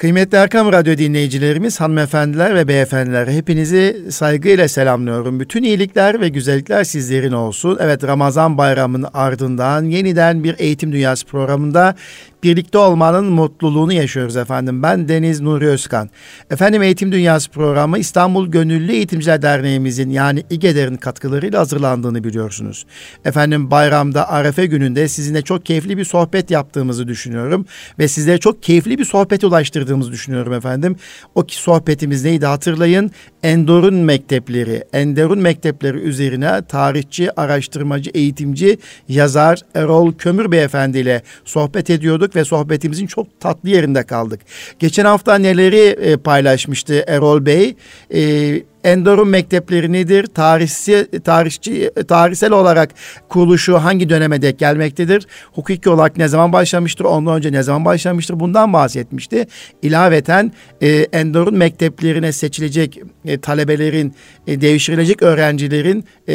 [0.00, 5.40] Kıymetli Erkam Radyo dinleyicilerimiz, hanımefendiler ve beyefendiler hepinizi saygıyla selamlıyorum.
[5.40, 7.78] Bütün iyilikler ve güzellikler sizlerin olsun.
[7.80, 11.94] Evet Ramazan bayramının ardından yeniden bir Eğitim Dünyası programında
[12.42, 14.82] birlikte olmanın mutluluğunu yaşıyoruz efendim.
[14.82, 16.10] Ben Deniz Nuri Özkan.
[16.50, 22.86] Efendim Eğitim Dünyası programı İstanbul Gönüllü Eğitimciler Derneğimizin yani İGEDER'in katkılarıyla hazırlandığını biliyorsunuz.
[23.24, 27.66] Efendim bayramda Arefe gününde sizinle çok keyifli bir sohbet yaptığımızı düşünüyorum.
[27.98, 29.44] Ve sizlere çok keyifli bir sohbet
[29.90, 30.96] ulaştırdığımızı düşünüyorum efendim.
[31.34, 33.10] O ki sohbetimiz neydi hatırlayın.
[33.42, 42.36] Endor'un mektepleri, Enderun mektepleri üzerine tarihçi, araştırmacı, eğitimci, yazar Erol Kömür Beyefendi ile sohbet ediyorduk
[42.36, 44.40] ve sohbetimizin çok tatlı yerinde kaldık.
[44.78, 47.76] Geçen hafta neleri e, paylaşmıştı Erol Bey?
[48.14, 50.26] E, Endor'un mektepleri nedir?
[50.26, 52.90] Tarihsi, tarihçi, tarihsel olarak
[53.28, 55.26] kuruluşu hangi döneme dek gelmektedir?
[55.52, 57.04] Hukuki olarak ne zaman başlamıştır?
[57.04, 58.40] Ondan önce ne zaman başlamıştır?
[58.40, 59.46] Bundan bahsetmişti.
[59.82, 64.14] İlaveten e, Endor'un mekteplerine seçilecek e, talebelerin,
[64.46, 66.34] e, devşirilecek öğrencilerin, e,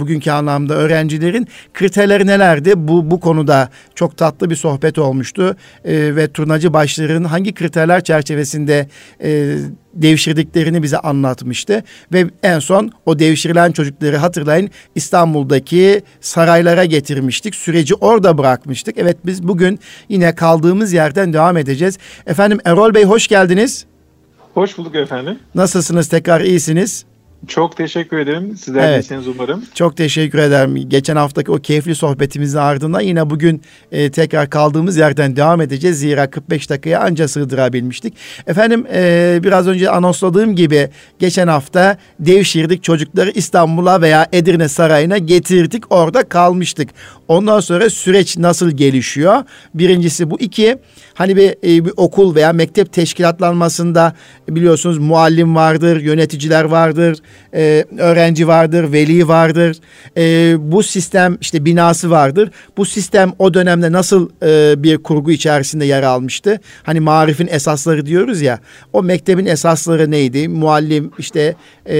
[0.00, 2.72] bugünkü anlamda öğrencilerin kriterleri nelerdi?
[2.76, 5.56] Bu, bu konuda çok tatlı bir sohbet olmuştu.
[5.84, 8.88] E, ve turnacı başlarının hangi kriterler çerçevesinde
[9.22, 9.56] e,
[9.94, 11.84] devşirdiklerini bize anlatmıştı.
[12.12, 17.54] Ve en son o devşirilen çocukları hatırlayın İstanbul'daki saraylara getirmiştik.
[17.54, 18.98] Süreci orada bırakmıştık.
[18.98, 21.98] Evet biz bugün yine kaldığımız yerden devam edeceğiz.
[22.26, 23.86] Efendim Erol Bey hoş geldiniz.
[24.54, 25.38] Hoş bulduk efendim.
[25.54, 26.08] Nasılsınız?
[26.08, 27.04] Tekrar iyisiniz.
[27.46, 28.56] Çok teşekkür ederim.
[28.56, 29.04] Sizler evet.
[29.04, 29.64] iyisiniz umarım.
[29.74, 30.88] Çok teşekkür ederim.
[30.88, 35.98] Geçen haftaki o keyifli sohbetimizin ardından yine bugün e, tekrar kaldığımız yerden devam edeceğiz.
[35.98, 38.14] Zira 45 dakikaya anca sığdırabilmiştik.
[38.46, 45.92] Efendim e, biraz önce anonsladığım gibi geçen hafta devşirdik çocukları İstanbul'a veya Edirne Sarayı'na getirdik.
[45.92, 46.88] Orada kalmıştık.
[47.28, 49.42] Ondan sonra süreç nasıl gelişiyor?
[49.74, 50.40] Birincisi bu.
[50.40, 50.78] iki
[51.18, 54.12] hani bir, e, bir okul veya mektep teşkilatlanmasında
[54.48, 57.18] biliyorsunuz muallim vardır, yöneticiler vardır,
[57.54, 59.76] e, öğrenci vardır, veli vardır.
[60.16, 62.50] E, bu sistem işte binası vardır.
[62.76, 66.60] Bu sistem o dönemde nasıl e, bir kurgu içerisinde yer almıştı?
[66.82, 68.58] Hani marifin esasları diyoruz ya.
[68.92, 70.48] O mektebin esasları neydi?
[70.48, 71.54] Muallim işte
[71.86, 71.96] e,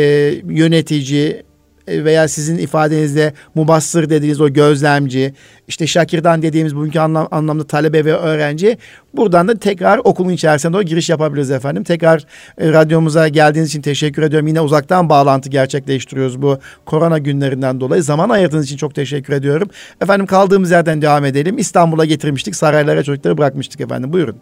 [0.49, 1.43] yönetici,
[1.91, 5.35] veya sizin ifadenizde mubassır dediğiniz o gözlemci,
[5.69, 8.79] işte Şakir'dan dediğimiz bugünkü anlam, anlamda talebe ve öğrenci.
[9.15, 11.85] Buradan da tekrar okulun içerisinde o giriş yapabiliriz efendim.
[11.85, 12.25] Tekrar
[12.59, 14.49] e, radyomuza geldiğiniz için teşekkür ediyorum.
[14.49, 18.03] Yine uzaktan bağlantı gerçekleştiriyoruz bu korona günlerinden dolayı.
[18.03, 19.69] Zaman ayırdığınız için çok teşekkür ediyorum.
[20.01, 21.59] Efendim kaldığımız yerden devam edelim.
[21.59, 22.57] İstanbul'a getirmiştik.
[22.57, 24.13] Saraylara çocukları bırakmıştık efendim.
[24.13, 24.37] Buyurun.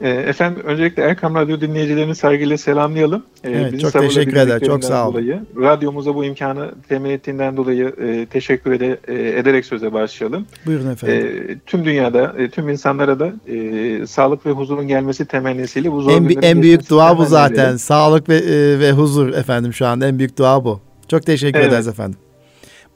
[0.00, 3.24] E, efendim öncelikle Erkam Radyo dinleyicilerini saygıyla selamlayalım.
[3.44, 4.60] E, evet, çok teşekkür eder.
[4.60, 5.14] Çok sağ olun.
[5.14, 10.46] Dolayı, radyomuza bu imkanı temin ettiğinden dolayı e, teşekkür ede, e, ederek söze başlayalım.
[10.66, 11.46] Buyurun efendim.
[11.48, 16.10] E, tüm dünyada, e, tüm insanlara da e, sağlık ve huzurun gelmesi temennisiyle bu zor
[16.10, 17.64] En, en büyük dua bu zaten.
[17.64, 17.78] Edelim.
[17.78, 20.80] Sağlık ve, e, ve huzur efendim şu anda en büyük dua bu.
[21.08, 21.68] Çok teşekkür evet.
[21.68, 22.18] ederiz efendim.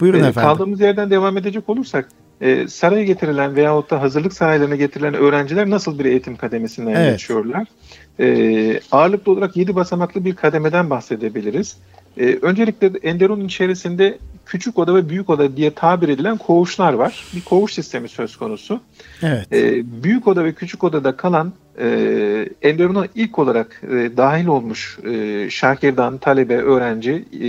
[0.00, 0.48] Buyurun e, efendim.
[0.50, 2.08] Kaldığımız yerden devam edecek olursak
[2.42, 7.12] e, saraya getirilen veyahut da hazırlık saraylarına getirilen öğrenciler nasıl bir eğitim kademesinden evet.
[7.12, 7.66] geçiyorlar?
[8.20, 11.76] E, ağırlıklı olarak 7 basamaklı bir kademeden bahsedebiliriz.
[12.16, 17.24] E, öncelikle Enderun'un içerisinde küçük oda ve büyük oda diye tabir edilen koğuşlar var.
[17.34, 18.80] Bir koğuş sistemi söz konusu.
[19.22, 19.52] Evet.
[19.52, 25.46] E, büyük oda ve küçük odada kalan e, Enderun'a ilk olarak e, dahil olmuş e,
[25.50, 27.48] şakirdan, talebe, öğrenci e,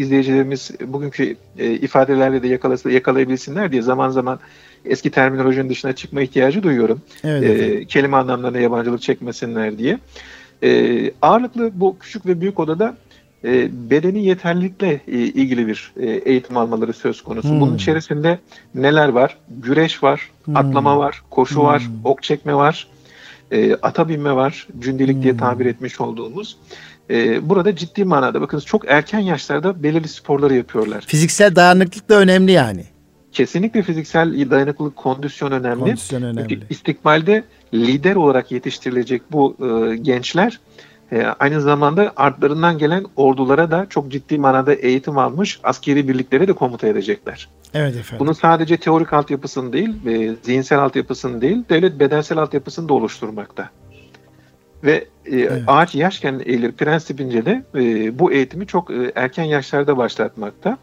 [0.00, 4.38] izleyicilerimiz bugünkü e, ifadelerle de yakalasa, yakalayabilsinler diye zaman zaman
[4.84, 7.00] eski terminolojinin dışına çıkma ihtiyacı duyuyorum.
[7.24, 9.98] Evet, e, kelime anlamlarına yabancılık çekmesinler diye.
[10.62, 12.96] E, ağırlıklı bu küçük ve büyük odada
[13.44, 17.48] e, bedeni yeterlilikle e, ilgili bir e, eğitim almaları söz konusu.
[17.48, 17.60] Hmm.
[17.60, 18.38] Bunun içerisinde
[18.74, 19.36] neler var?
[19.48, 20.56] Güreş var, hmm.
[20.56, 21.66] atlama var, koşu hmm.
[21.66, 22.88] var, ok çekme var,
[23.54, 25.22] e, ata binme var, cündelik hmm.
[25.22, 26.56] diye tabir etmiş olduğumuz.
[27.10, 31.04] E, burada ciddi manada bakınız çok erken yaşlarda belirli sporları yapıyorlar.
[31.06, 32.84] Fiziksel dayanıklık da önemli yani.
[33.32, 35.80] Kesinlikle fiziksel dayanıklılık, kondisyon önemli.
[35.80, 36.60] Kondisyon önemli.
[36.70, 37.44] İstikbalde
[37.74, 40.60] lider olarak yetiştirilecek bu e, gençler
[41.14, 46.52] e, aynı zamanda artlarından gelen ordulara da çok ciddi manada eğitim almış askeri birliklere de
[46.52, 47.48] komuta edecekler.
[47.74, 48.26] Evet efendim.
[48.26, 53.70] Bunun sadece teorik altyapısını değil, e, zihinsel altyapısını değil, devlet bedensel altyapısını da oluşturmakta.
[54.84, 55.62] Ve e, evet.
[55.66, 60.78] ağaç yaşken eğilir prensibince de e, bu eğitimi çok e, erken yaşlarda başlatmakta.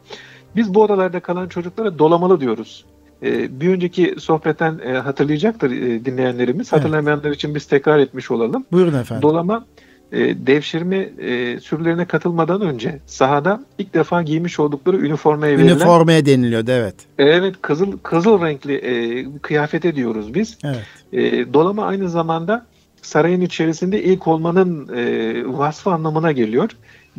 [0.55, 2.85] Biz bu odalarda kalan çocuklara dolamalı diyoruz.
[3.23, 6.73] E, bir önceki sohbetten e, hatırlayacaktır e, dinleyenlerimiz.
[6.73, 6.83] Evet.
[6.83, 8.65] Hatırlamayanlar için biz tekrar etmiş olalım.
[8.71, 9.21] Buyurun efendim.
[9.21, 9.65] Dolama
[10.11, 15.75] e, devşirme e, sürülerine katılmadan önce sahada ilk defa giymiş oldukları üniformaya verilen...
[15.75, 16.95] Üniformaya deniliyordu evet.
[17.17, 20.57] Evet kızıl kızıl renkli e, kıyafete diyoruz biz.
[20.63, 20.85] Evet.
[21.13, 22.65] E, dolama aynı zamanda
[23.01, 26.69] sarayın içerisinde ilk olmanın e, vasfı anlamına geliyor.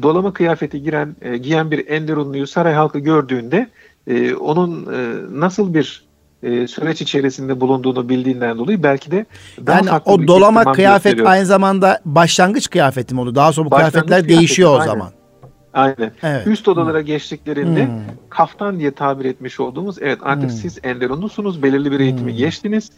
[0.03, 3.67] Dolama kıyafeti giren e, giyen bir Enderunluyu saray halkı gördüğünde
[4.07, 6.05] e, onun e, nasıl bir
[6.43, 9.27] e, süreç içerisinde bulunduğunu bildiğinden dolayı belki de
[9.67, 13.35] daha yani farklı o dolama kıyafet aynı zamanda başlangıç kıyafeti mi oldu?
[13.35, 14.87] Daha sonra bu kıyafetler değişiyor o aynen.
[14.87, 15.11] zaman.
[15.75, 16.13] Aynen.
[16.23, 16.47] Evet.
[16.47, 17.07] Üst odalara hmm.
[17.07, 17.93] geçtiklerinde hmm.
[18.29, 20.57] kaftan diye tabir etmiş olduğumuz evet artık hmm.
[20.57, 22.39] siz Enderunlusunuz belirli bir eğitimi hmm.
[22.39, 22.91] geçtiniz.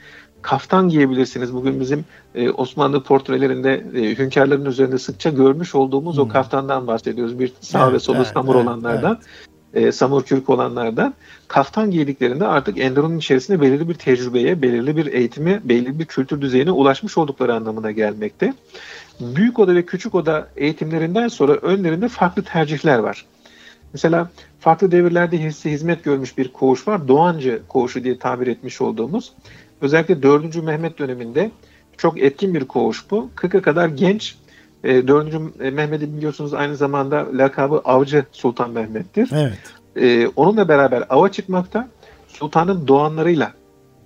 [0.43, 1.55] Kaftan giyebilirsiniz.
[1.55, 2.05] Bugün bizim
[2.35, 6.25] e, Osmanlı portrelerinde e, hünkârların üzerinde sıkça görmüş olduğumuz hmm.
[6.25, 7.38] o kaftandan bahsediyoruz.
[7.38, 9.19] Bir sağ evet, ve solu evet, samur evet, olanlardan.
[9.23, 9.53] Evet.
[9.74, 11.14] E, samur kürk olanlardan
[11.48, 16.70] kaftan giydiklerinde artık Enderun'un içerisinde belirli bir tecrübeye, belirli bir eğitimi, belirli bir kültür düzeyine
[16.70, 18.54] ulaşmış oldukları anlamına gelmekte
[19.20, 23.26] büyük oda ve küçük oda eğitimlerinden sonra önlerinde farklı tercihler var.
[23.92, 24.30] Mesela
[24.60, 27.08] farklı devirlerde hizmet görmüş bir koğuş var.
[27.08, 29.32] Doğancı koğuşu diye tabir etmiş olduğumuz.
[29.80, 30.62] Özellikle 4.
[30.62, 31.50] Mehmet döneminde
[31.96, 33.30] çok etkin bir koğuş bu.
[33.36, 34.36] 40'a kadar genç.
[34.84, 35.34] 4.
[35.60, 39.31] E, Mehmet'i biliyorsunuz aynı zamanda lakabı Avcı Sultan Mehmet'tir.
[39.32, 39.58] Evet.
[39.96, 41.88] E, onunla beraber ava çıkmakta.
[42.28, 43.52] Sultanın doğanlarıyla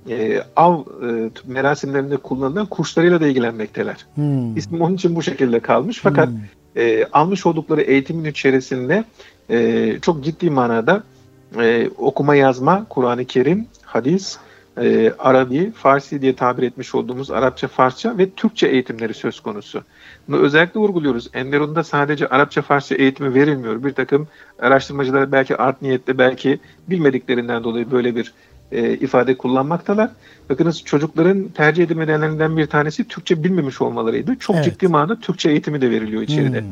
[0.09, 4.07] e, av e, merasimlerinde kullanılan kuşlarıyla da ilgilenmekteler.
[4.15, 4.57] Hmm.
[4.57, 6.01] İsmi onun için bu şekilde kalmış.
[6.03, 6.83] Fakat hmm.
[6.83, 9.05] e, almış oldukları eğitimin içerisinde
[9.51, 11.03] e, çok ciddi manada
[11.61, 14.39] e, okuma yazma, Kur'an-ı Kerim, hadis,
[14.81, 19.83] e, Arabi, Farsi diye tabir etmiş olduğumuz Arapça, Farsça ve Türkçe eğitimleri söz konusu.
[20.29, 21.31] Bunu özellikle vurguluyoruz.
[21.35, 23.85] Enderun'da sadece Arapça, Farsça eğitimi verilmiyor.
[23.85, 24.29] Bir takım
[24.59, 26.59] araştırmacılar belki art niyetle, belki
[26.89, 28.33] bilmediklerinden dolayı böyle bir
[28.73, 30.11] e, ifade kullanmaktalar.
[30.51, 34.37] Bakınız çocukların tercih edilmelerinden bir tanesi Türkçe bilmemiş olmalarıydı.
[34.39, 34.65] Çok evet.
[34.65, 36.61] ciddi manada Türkçe eğitimi de veriliyor içeride.
[36.61, 36.69] Hmm.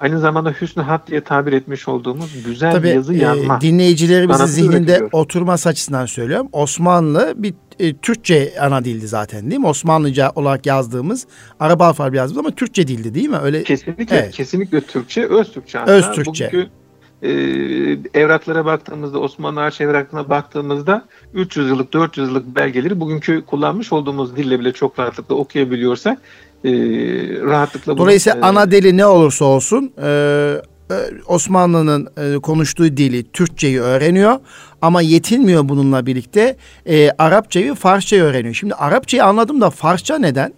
[0.00, 3.56] Aynı zamanda hüsnü hat diye tabir etmiş olduğumuz güzel Tabii, yazı e, yazma.
[3.56, 5.10] E, dinleyicilerimizin zihninde üretiyor.
[5.12, 6.48] oturması açısından söylüyorum.
[6.52, 9.66] Osmanlı bir e, Türkçe ana dildi zaten değil mi?
[9.66, 11.26] Osmanlıca olarak yazdığımız,
[11.60, 13.38] Arap alfabeyi yazdığımız ama Türkçe dildi değil mi?
[13.42, 14.34] Öyle Kesinlikle, evet.
[14.34, 15.78] kesinlikle Türkçe, öz Türkçe.
[15.78, 16.46] Öz Türkçe.
[16.46, 16.70] Bugünkü
[17.22, 17.30] e,
[18.14, 21.04] evraklara baktığımızda Osmanlı arşiv evraklarına baktığımızda
[21.34, 26.18] 300 yıllık 400 yıllık belgeleri bugünkü kullanmış olduğumuz dille bile çok rahatlıkla okuyabiliyorsak
[26.64, 26.70] e,
[27.42, 30.08] rahatlıkla Dolayısıyla bunu, e, ana dili ne olursa olsun e,
[30.90, 30.94] e,
[31.26, 34.38] Osmanlı'nın e, konuştuğu dili Türkçeyi öğreniyor
[34.82, 36.56] ama yetinmiyor bununla birlikte
[36.86, 38.54] e, Arapçayı Farsçayı öğreniyor.
[38.54, 40.52] Şimdi Arapçayı anladım da Farsça neden?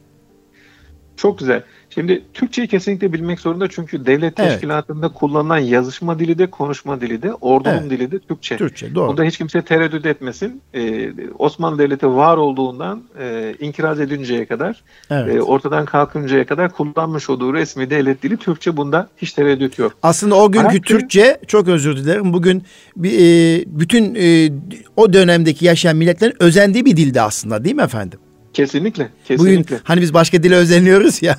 [1.17, 1.63] Çok güzel.
[1.95, 5.19] Şimdi Türkçeyi kesinlikle bilmek zorunda çünkü devlet teşkilatında evet.
[5.19, 7.91] kullanılan yazışma dili de konuşma dili de ordunun evet.
[7.91, 8.57] dili de Türkçe.
[8.57, 9.09] Türkçe doğru.
[9.09, 10.63] Bunda hiç kimse tereddüt etmesin.
[10.75, 15.37] Ee, Osmanlı Devleti var olduğundan e, inkiraz edinceye kadar evet.
[15.37, 19.93] e, ortadan kalkıncaya kadar kullanmış olduğu resmi devlet dili Türkçe bunda hiç tereddüt yok.
[20.03, 22.63] Aslında o günkü Arapça, Türkçe çok özür dilerim bugün
[22.97, 24.51] bir, e, bütün e,
[24.97, 28.19] o dönemdeki yaşayan milletlerin özendiği bir dildi aslında değil mi efendim?
[28.53, 29.09] Kesinlikle.
[29.29, 29.65] kesinlikle.
[29.65, 31.37] Bugün hani biz başka dile özeniyoruz ya.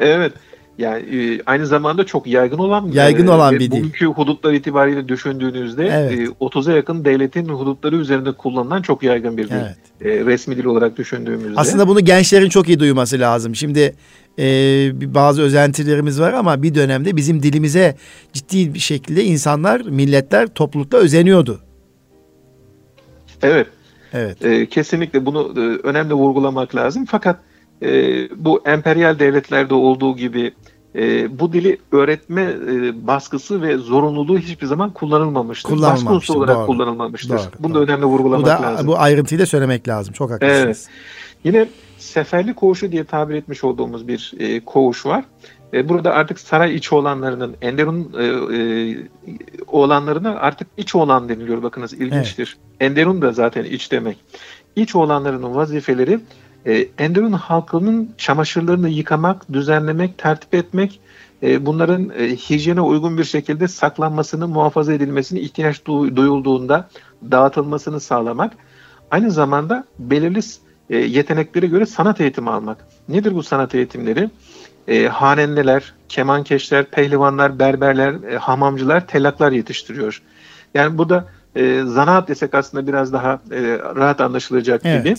[0.00, 0.32] Evet.
[0.78, 3.70] Yani e, aynı zamanda çok yaygın olan yaygın e, olan bir dil.
[3.70, 6.28] Bugünkü hudutlar itibariyle düşündüğünüzde evet.
[6.40, 9.54] 30'a e, yakın devletin hudutları üzerinde kullanılan çok yaygın bir dil.
[9.54, 10.26] Evet.
[10.26, 11.60] resmi dil olarak düşündüğümüzde.
[11.60, 13.54] Aslında bunu gençlerin çok iyi duyması lazım.
[13.54, 13.94] Şimdi
[14.38, 14.44] e,
[15.14, 17.96] bazı özentilerimiz var ama bir dönemde bizim dilimize
[18.32, 21.60] ciddi bir şekilde insanlar, milletler, toplulukla özeniyordu.
[23.42, 23.66] Evet.
[24.12, 24.44] Evet.
[24.44, 27.04] E, kesinlikle bunu e, önemli vurgulamak lazım.
[27.04, 27.40] Fakat
[27.82, 27.90] e,
[28.44, 30.52] bu emperyal devletlerde olduğu gibi
[30.94, 35.82] e, bu dili öğretme e, baskısı ve zorunluluğu hiçbir zaman kullanılmamıştır.
[35.82, 36.66] Baskı olarak doğru.
[36.66, 37.38] kullanılmamıştır.
[37.38, 38.86] Doğru, Bunu da önemli vurgulamak bu da, lazım.
[38.86, 40.14] Bu ayrıntıyı da söylemek lazım.
[40.14, 40.64] Çok haklısınız.
[40.64, 40.88] Evet.
[41.44, 41.68] Yine
[41.98, 45.24] seferli koğuşu diye tabir etmiş olduğumuz bir e, koğuş var.
[45.72, 48.24] E, burada artık saray içi olanlarının, Enderun e,
[48.56, 48.96] e,
[49.66, 51.62] oğlanlarına artık iç oğlan deniliyor.
[51.62, 52.56] Bakınız ilginçtir.
[52.58, 52.90] Evet.
[52.90, 54.16] Enderun da zaten iç demek.
[54.76, 56.20] İç oğlanlarının vazifeleri
[56.66, 61.00] e, Enderun halkının çamaşırlarını yıkamak, düzenlemek, tertip etmek,
[61.42, 66.88] e, bunların e, hijyene uygun bir şekilde saklanmasını, muhafaza edilmesini ihtiyaç duyulduğunda
[67.30, 68.52] dağıtılmasını sağlamak.
[69.10, 70.40] Aynı zamanda belirli
[70.90, 72.78] e, yeteneklere göre sanat eğitimi almak.
[73.08, 74.30] Nedir bu sanat eğitimleri?
[74.88, 80.22] E, hanenliler, kemankeşler, pehlivanlar, berberler, e, hamamcılar, tellaklar yetiştiriyor.
[80.74, 81.24] Yani burada
[81.56, 85.04] e, zanaat desek aslında biraz daha e, rahat anlaşılacak evet.
[85.04, 85.14] gibi.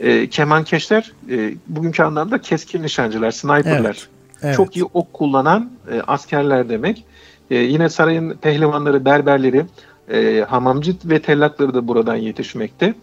[0.00, 3.84] E, kemankeşler e, bugünkü anlamda keskin nişancılar, sniperler.
[3.84, 4.08] Evet,
[4.42, 4.56] evet.
[4.56, 7.04] Çok iyi ok kullanan e, askerler demek.
[7.50, 9.66] E, yine sarayın pehlivanları, berberleri,
[10.08, 12.94] e, hamamcı ve tellakları da buradan yetişmekte.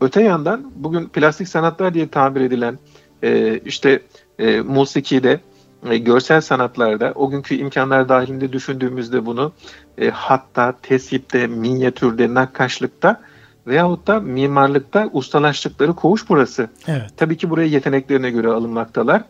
[0.00, 2.78] Öte yandan bugün plastik sanatlar diye tabir edilen
[3.22, 4.02] e, işte
[4.38, 5.40] e, musikide,
[5.90, 9.52] e, görsel sanatlarda o günkü imkanlar dahilinde düşündüğümüzde bunu
[9.98, 13.20] e, hatta, tesipte, minyatürde, nakkaşlıkta
[13.66, 16.68] veyahut da mimarlıkta ustalaştıkları koğuş burası.
[16.86, 17.10] Evet.
[17.16, 19.22] Tabii ki buraya yeteneklerine göre alınmaktalar.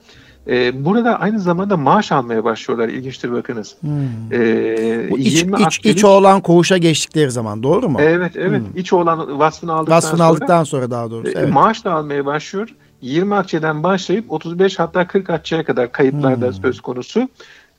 [0.49, 2.89] Ee, burada aynı zamanda maaş almaya başlıyorlar.
[2.89, 3.77] İlginçtir bakınız.
[3.81, 3.91] Hmm.
[4.33, 7.99] Ee, Bu iç, 20 iç, aktivist- iç oğlan koğuşa geçtikleri zaman doğru mu?
[8.01, 8.61] Evet evet.
[8.61, 8.77] Hmm.
[8.77, 11.33] İç olan vasfını aldıktan Vasfını sonra aldıktan sonra daha doğrusu.
[11.39, 11.53] e, Evet.
[11.53, 12.69] maaş da almaya başlıyor.
[13.03, 16.53] 20 akçeden başlayıp 35 hatta 40 akçeye kadar kayıtlarda Hmm.
[16.55, 17.29] söz konusu.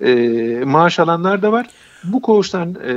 [0.02, 0.14] E,
[0.66, 1.68] maaş alanlar da var.
[2.04, 2.94] Bu koğuştan e,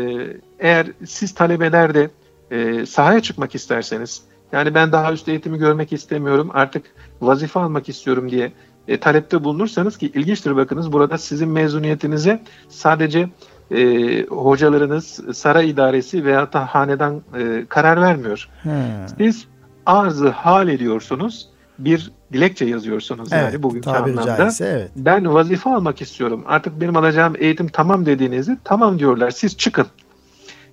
[0.59, 2.11] eğer siz talebeler de
[2.51, 4.23] e, sahaya çıkmak isterseniz
[4.53, 6.87] yani ben daha üst eğitimi görmek istemiyorum artık
[7.21, 8.53] vazife almak istiyorum diye
[8.89, 13.29] e, talepte bulunursanız ki ilginçtir bakınız burada sizin mezuniyetinize sadece
[13.71, 18.49] e, hocalarınız, saray idaresi veya da hanedan e, karar vermiyor.
[18.63, 19.07] Ha.
[19.19, 19.47] Siz
[19.87, 21.49] arzı hal ediyorsunuz,
[21.79, 24.37] bir dilekçe yazıyorsunuz Evet, yani bugünkü anlamda.
[24.37, 24.91] caizse evet.
[24.97, 26.45] Ben vazife almak istiyorum.
[26.47, 29.31] Artık benim alacağım eğitim tamam dediğinizde tamam diyorlar.
[29.31, 29.87] Siz çıkın.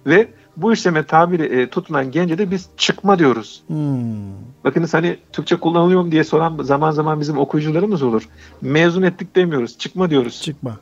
[0.06, 0.28] Ve
[0.58, 3.64] bu işleme tabiri e, tutulan gence de biz çıkma diyoruz.
[3.68, 4.06] Hmm.
[4.64, 8.24] Bakınız hani Türkçe kullanılıyor mu diye soran zaman zaman bizim okuyucularımız olur.
[8.62, 9.78] Mezun ettik demiyoruz.
[9.78, 10.42] Çıkma diyoruz.
[10.42, 10.78] Çıkma.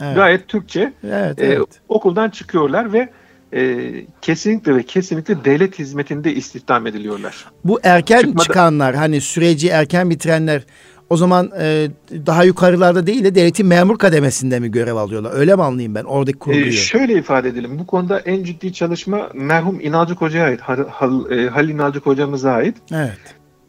[0.00, 0.16] Evet.
[0.16, 0.92] Gayet Türkçe.
[1.04, 1.66] Evet, E, evet.
[1.88, 3.08] okuldan çıkıyorlar ve
[3.54, 3.90] e,
[4.22, 7.46] kesinlikle ve kesinlikle devlet hizmetinde istihdam ediliyorlar.
[7.64, 10.62] Bu erken çıkmadı- çıkanlar hani süreci erken bitirenler
[11.10, 11.88] o zaman e,
[12.26, 15.32] daha yukarılarda değil de devletin memur kademesinde mi görev alıyorlar?
[15.34, 16.66] Öyle mi anlayayım ben oradaki kurguyu?
[16.66, 17.78] Ee, şöyle ifade edelim.
[17.78, 20.60] Bu konuda en ciddi çalışma merhum İnalcık Hoca'ya ait.
[20.60, 22.76] Hal, Hal, e, Halil İnalcık Hocamıza ait.
[22.92, 23.18] evet.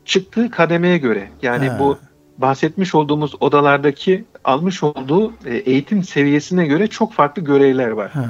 [0.06, 1.80] Çıktığı kademeye göre yani Ha.
[1.80, 1.98] bu
[2.38, 8.12] bahsetmiş olduğumuz odalardaki almış olduğu e, eğitim seviyesine göre çok farklı görevler var.
[8.12, 8.26] Ha.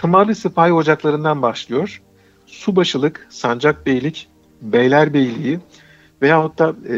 [0.00, 2.02] Tımarlı Sipahi Ocaklarından başlıyor.
[2.46, 4.28] Subaşılık, Sancakbeylik,
[4.62, 5.58] Beylerbeyliği
[6.22, 6.96] veyahut da e,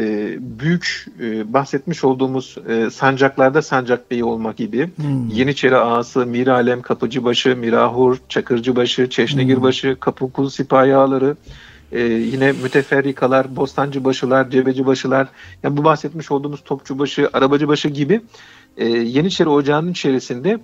[0.59, 5.29] büyük e, bahsetmiş olduğumuz e, sancaklarda sancakbeyi olmak gibi Hmm.
[5.29, 11.35] Yeniçeri Ağası, Miralem, Kapıcıbaşı, Mirahur, Çakırcıbaşı, Çeşnegirbaşı, Kapıkul Sipahi Ağaları,
[11.91, 15.27] e, yine müteferrikalar, Bostancıbaşılar, Cebecibaşılar,
[15.63, 18.21] yani bu bahsetmiş olduğumuz Topçubaşı, Arabacıbaşı gibi
[18.77, 20.59] e, Yeniçeri Ocağı'nın içerisinde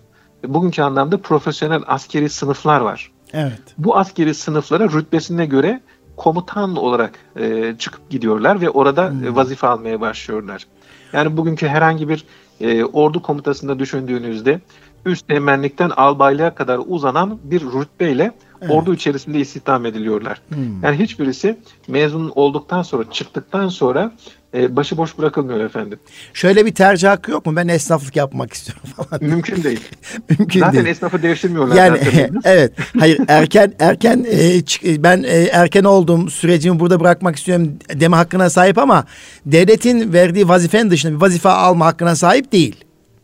[0.47, 3.11] bugünkü anlamda profesyonel askeri sınıflar var.
[3.33, 3.61] Evet.
[3.77, 5.81] Bu askeri sınıflara rütbesine göre
[6.19, 9.27] komutan olarak e, çıkıp gidiyorlar ve orada Hmm.
[9.27, 10.67] e, vazife almaya başlıyorlar.
[11.13, 12.25] Yani bugünkü herhangi bir
[12.61, 14.59] e, ordu komutasında düşündüğünüzde
[15.05, 18.71] üst teğmenlikten albaylığa kadar uzanan bir rütbeyle Evet.
[18.71, 20.41] ordu içerisinde istihdam ediliyorlar.
[20.49, 20.83] Hmm.
[20.83, 21.57] Yani hiçbirisi
[21.87, 24.11] mezun olduktan sonra, çıktıktan sonra
[24.53, 25.99] e, başıboş bırakılmıyor efendim.
[26.33, 27.55] Şöyle bir tercih hakkı yok mu?
[27.55, 29.23] Ben esnaflık yapmak istiyorum falan.
[29.23, 29.79] Mümkün değil.
[30.39, 30.85] Mümkün Zaten değil.
[30.87, 31.75] esnafı değiştirmiyorlar.
[31.75, 32.31] Yani zaten.
[32.43, 32.71] evet.
[32.99, 38.49] Hayır erken erken e, çık- ben e, erken olduğum sürecimi burada bırakmak istiyorum deme hakkına
[38.49, 39.05] sahip ama
[39.45, 42.75] devletin verdiği vazifenin dışında bir vazife alma hakkına sahip değil.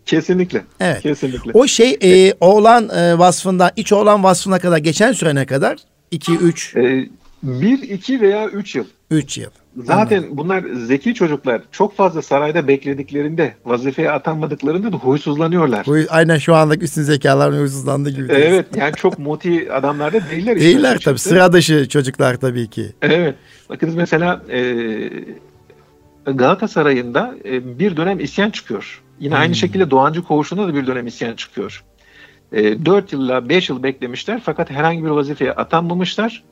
[0.05, 0.63] Kesinlikle.
[0.79, 1.01] Evet.
[1.01, 1.51] Kesinlikle.
[1.53, 5.77] O şey e, oğlan e, vasfından iç oğlan vasfına kadar geçen süre ne kadar?
[6.11, 7.09] 2 3 E,
[7.43, 8.85] bir, iki veya üç yıl.
[9.11, 9.49] 3 yıl.
[9.83, 15.85] Zaten bunlar zeki çocuklar çok fazla sarayda beklediklerinde, vazifeye atanmadıklarında da huysuzlanıyorlar.
[15.85, 18.27] Bu aynen şu andaki üstün zekaların huysuzlandığı gibi.
[18.27, 18.45] diyorsun.
[18.47, 20.55] Evet yani çok moti adamlar da değiller.
[20.55, 21.19] işte Değiller tabii.
[21.19, 22.85] Sıra dışı çocuklar tabii ki.
[23.01, 23.35] Evet.
[23.69, 25.09] Bakınız mesela e,
[26.25, 29.01] Galatasaray'ında e, bir dönem isyan çıkıyor.
[29.19, 29.41] Yine Hmm.
[29.41, 31.83] aynı şekilde Doğancı Koğuşu'nda da bir dönem isyan çıkıyor.
[32.51, 36.43] E, 4 yılla 5 yıl beklemişler fakat herhangi bir vazifeye atanmamışlar.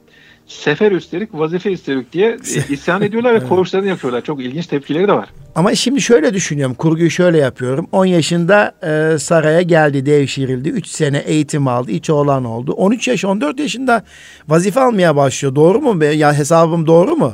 [0.48, 3.50] Sefer üstelik vazife istedik diye e, isyan ediyorlar ve Evet.
[3.50, 4.22] koğuşlarını yapıyorlar.
[4.22, 5.30] Çok ilginç tepkileri de var.
[5.56, 6.76] Ama şimdi şöyle düşünüyorum.
[6.76, 7.88] Kurguyu şöyle yapıyorum.
[7.92, 10.70] 10 yaşında e, saraya geldi, devşirildi.
[10.70, 11.92] 3 sene eğitim aldı.
[11.92, 12.72] iç oğlan oldu.
[12.74, 14.04] 13 yaş, 14 yaşında
[14.48, 15.56] vazife almaya başlıyor.
[15.56, 16.04] Doğru mu?
[16.06, 17.34] Ya hesabım doğru mu?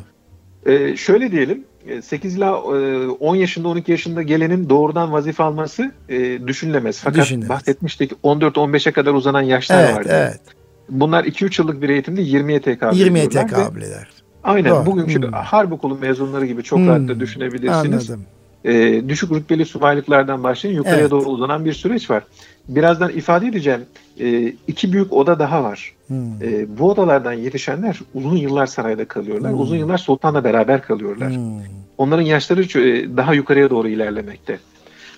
[0.66, 5.92] Ee, şöyle diyelim, e, 8 ila e, 10 yaşında 12 yaşında gelenin doğrudan vazife alması
[6.10, 7.00] e, düşünülemez.
[7.04, 7.50] Fakat Düşünülemez.
[7.50, 10.10] bahsetmiştik 14-15'e kadar uzanan yaşlar Evet, vardı.
[10.12, 10.40] evet.
[10.90, 14.08] Bunlar 2-3 yıllık bir eğitimde 20'ye tekabül 20'ye ediyorlar ve tekabül eder.
[14.44, 14.86] Aynen Doğru.
[14.86, 15.32] bugünkü Hmm.
[15.34, 16.88] harp okulu mezunları gibi çok Hmm.
[16.88, 18.10] rahatla düşünebilirsiniz.
[18.10, 18.26] Anladım.
[18.66, 21.12] E, düşük rütbeli subaylıklardan başlayın yukarıya Evet.
[21.12, 22.24] doğru uzanan bir süreç var.
[22.68, 23.82] Birazdan ifade edeceğim.
[24.20, 25.94] E, iki büyük oda daha var.
[26.08, 26.18] Hmm.
[26.42, 29.52] E, bu odalardan yetişenler uzun yıllar sarayda kalıyorlar.
[29.52, 29.60] Hmm.
[29.60, 31.30] Uzun yıllar sultanla beraber kalıyorlar.
[31.36, 31.60] Hmm.
[31.98, 34.60] Onların yaşları çö- daha yukarıya doğru ilerlemekte.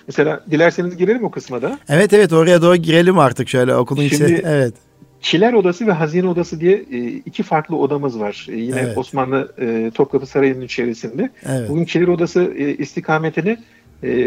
[0.06, 1.78] Mesela dilerseniz girelim o kısma da.
[1.88, 4.42] Evet evet oraya doğru girelim artık şöyle okulun Şimdi-.
[4.44, 4.74] Evet.
[5.22, 8.46] Kiler Odası ve Hazine Odası diye e, iki farklı odamız var.
[8.50, 8.98] E, Yine Evet.
[8.98, 11.30] Osmanlı e, Topkapı Sarayı'nın içerisinde.
[11.46, 11.68] Evet.
[11.70, 13.56] Bugün Kiler Odası istikametini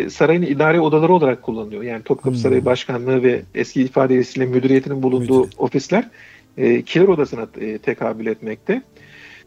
[0.09, 1.83] sarayın idare odaları olarak kullanılıyor.
[1.83, 2.41] Yani Topkapı Hmm.
[2.41, 5.59] Sarayı Başkanlığı ve eski ifadesiyle müdüriyetinin bulunduğu Müdüriyet.
[5.59, 6.09] ofisler
[6.85, 7.47] Kiler Odası'na
[7.83, 8.81] tekabül etmekte.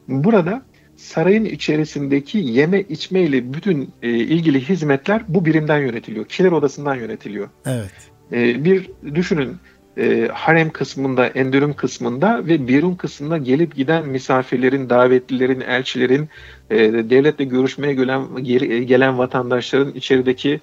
[0.08, 0.62] Burada
[0.96, 6.24] sarayın içerisindeki yeme içme ile bütün ilgili hizmetler bu birimden yönetiliyor.
[6.24, 7.48] Kiler Odası'ndan yönetiliyor.
[7.66, 8.64] Evet.
[8.64, 9.56] Bir düşünün
[9.98, 16.28] e, harem kısmında, endürüm kısmında ve birun kısmında gelip giden misafirlerin, davetlilerin, elçilerin,
[16.70, 16.78] e,
[17.10, 18.44] devletle görüşmeye gelen,
[18.86, 20.60] gelen vatandaşların içerideki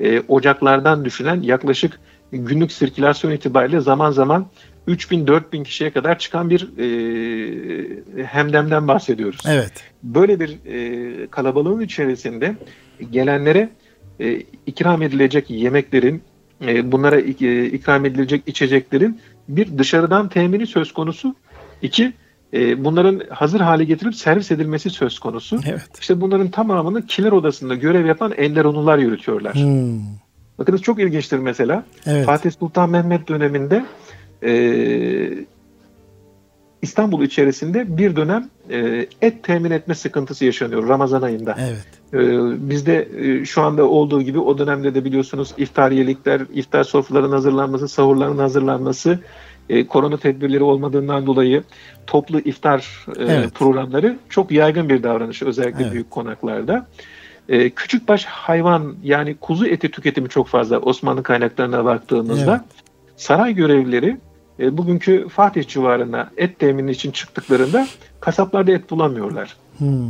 [0.00, 2.00] e, ocaklardan düşünen yaklaşık
[2.32, 4.46] günlük sirkülasyon itibariyle zaman zaman
[4.88, 9.40] 3000-4000 kişiye kadar çıkan bir e, hemdemden bahsediyoruz.
[9.48, 9.72] Evet.
[10.02, 12.56] Böyle bir e, kalabalığın içerisinde
[13.10, 13.68] gelenlere
[14.20, 16.22] e, ikram edilecek yemeklerin,
[16.66, 21.34] e, bunlara e, ikram edilecek içeceklerin bir dışarıdan temini söz konusu.
[21.82, 22.12] İki,
[22.52, 25.60] e, bunların hazır hale getirilip servis edilmesi söz konusu.
[25.66, 25.88] Evet.
[26.00, 29.54] İşte bunların tamamını kiler odasında görev yapan Enderonular yürütüyorlar.
[29.54, 30.00] Hmm.
[30.58, 31.84] Bakınız çok ilginçtir mesela.
[32.06, 32.26] Evet.
[32.26, 33.84] Fatih Sultan Mehmet döneminde
[34.42, 34.50] e,
[36.82, 41.56] İstanbul içerisinde bir dönem e, et temin etme sıkıntısı yaşanıyor Ramazan ayında.
[41.60, 41.86] Evet.
[42.14, 42.18] E,
[42.70, 48.38] bizde e, şu anda olduğu gibi o dönemde de biliyorsunuz iftariyelikler, iftar sofraların hazırlanması, sahurların
[48.38, 49.18] hazırlanması,
[49.68, 51.62] e, korona tedbirleri olmadığından dolayı
[52.06, 53.54] toplu iftar e, Evet.
[53.54, 55.92] programları çok yaygın bir davranış özellikle Evet.
[55.92, 56.86] büyük konaklarda.
[57.48, 62.52] E, küçükbaş hayvan yani kuzu eti tüketimi çok fazla Osmanlı kaynaklarına baktığımızda.
[62.52, 62.84] Evet.
[63.16, 64.16] Saray görevlileri
[64.60, 67.86] e, bugünkü Fatih civarına et temini için çıktıklarında
[68.20, 69.56] kasaplarda et bulamıyorlar.
[69.78, 70.08] Hmm.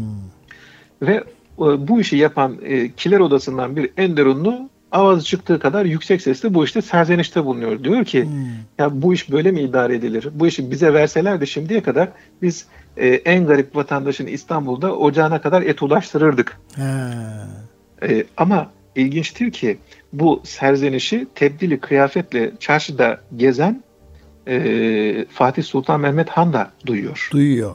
[1.02, 1.14] Ve
[1.58, 6.64] e, bu işi yapan e, kiler odasından bir Enderunlu avazı çıktığı kadar yüksek sesle bu
[6.64, 7.84] işte serzenişte bulunuyor.
[7.84, 8.46] Diyor ki Hmm.
[8.78, 10.28] ya bu iş böyle mi idare edilir?
[10.32, 12.08] Bu işi bize verselerdi şimdiye kadar
[12.42, 16.60] biz e, en garip vatandaşın İstanbul'da ocağına kadar et ulaştırırdık.
[16.76, 17.12] Ha.
[18.02, 19.78] E, ama ilginçtir ki
[20.12, 23.82] bu serzenişi tebdili kıyafetle çarşıda gezen
[24.48, 27.28] e, Fatih Sultan Mehmet Han da duyuyor.
[27.32, 27.74] Duyuyor.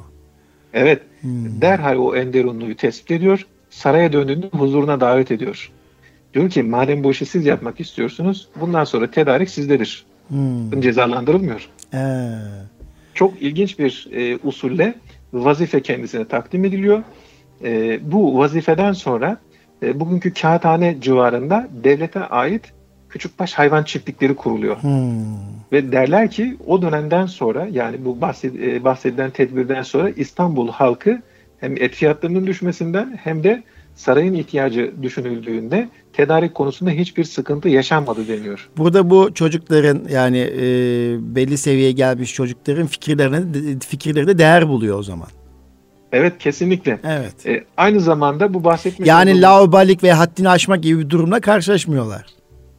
[0.74, 1.62] Evet Hmm.
[1.62, 3.46] derhal o Enderunlu'yu tespit ediyor.
[3.70, 5.72] Saraya döndüğünde huzuruna davet ediyor.
[6.34, 10.06] Diyor ki madem bu işi siz yapmak istiyorsunuz bundan sonra tedarik sizdedir.
[10.28, 10.82] Hmm.
[10.82, 11.70] Cezalandırılmıyor.
[11.92, 12.40] Ha.
[13.14, 14.96] Çok ilginç bir e, usulle
[15.34, 17.04] vazife kendisine takdim ediliyor.
[17.64, 19.38] E, bu vazifeden sonra
[19.84, 22.74] e, bugünkü kağıthane civarında devlete ait
[23.14, 24.76] küçükbaş hayvan çiftlikleri kuruluyor.
[24.84, 25.24] Hmm.
[25.72, 31.22] Ve derler ki o dönemden sonra yani bu bahsed- e, bahsedilen tedbirden sonra İstanbul halkı
[31.60, 33.64] hem et fiyatlarının düşmesinden hem de
[33.96, 38.70] sarayın ihtiyacı düşünüldüğünde tedarik konusunda hiçbir sıkıntı yaşanmadı deniyor.
[38.78, 40.62] Burada bu çocukların yani e,
[41.36, 45.28] belli seviyeye gelmiş çocukların fikirlerine fikirleri de değer buluyor o zaman.
[46.12, 47.00] Evet kesinlikle.
[47.04, 47.46] Evet.
[47.48, 52.26] E, aynı zamanda bu bahsetmiş Yani olduğumuz- laubalik ve haddini aşmak gibi bir durumla karşılaşmıyorlar.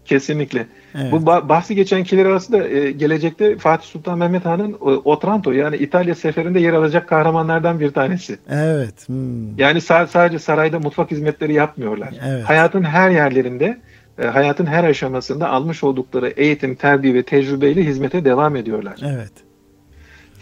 [0.05, 0.67] Kesinlikle.
[0.95, 1.13] Evet.
[1.13, 5.53] Bu ba- bahsi geçen kiler arası da e, gelecekte Fatih Sultan Mehmet Han'ın e, Otranto
[5.53, 8.39] yani İtalya seferinde yer alacak kahramanlardan bir tanesi.
[8.51, 9.09] Evet.
[9.09, 9.59] Hmm.
[9.59, 12.15] Yani sa- sadece sarayda mutfak hizmetleri yapmıyorlar.
[12.29, 12.45] Evet.
[12.45, 13.79] Hayatın her yerlerinde,
[14.19, 18.97] e, hayatın her aşamasında almış oldukları eğitim, terbiye ve tecrübeyle hizmete devam ediyorlar.
[19.05, 19.33] Evet.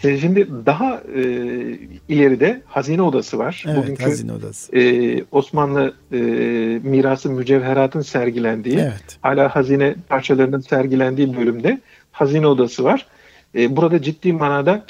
[0.03, 1.21] E, Şimdi daha e,
[2.09, 3.63] ileride hazine odası var.
[3.67, 3.77] Evet.
[3.77, 4.75] Bugünkü Hazine odası.
[4.77, 6.17] e, Osmanlı e,
[6.83, 9.17] mirası mücevheratın sergilendiği, Evet.
[9.21, 11.79] hala hazine parçalarının sergilendiği bölümde
[12.11, 13.05] hazine odası var.
[13.55, 14.85] E, burada ciddi manada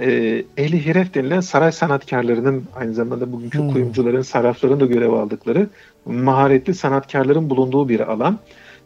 [0.00, 3.72] e, ehli hiref denilen saray sanatkarlarının aynı zamanda bugünkü Hmm.
[3.72, 5.66] kuyumcuların, sarrafların da görev aldıkları
[6.06, 8.38] maharetli sanatkarların bulunduğu bir alan.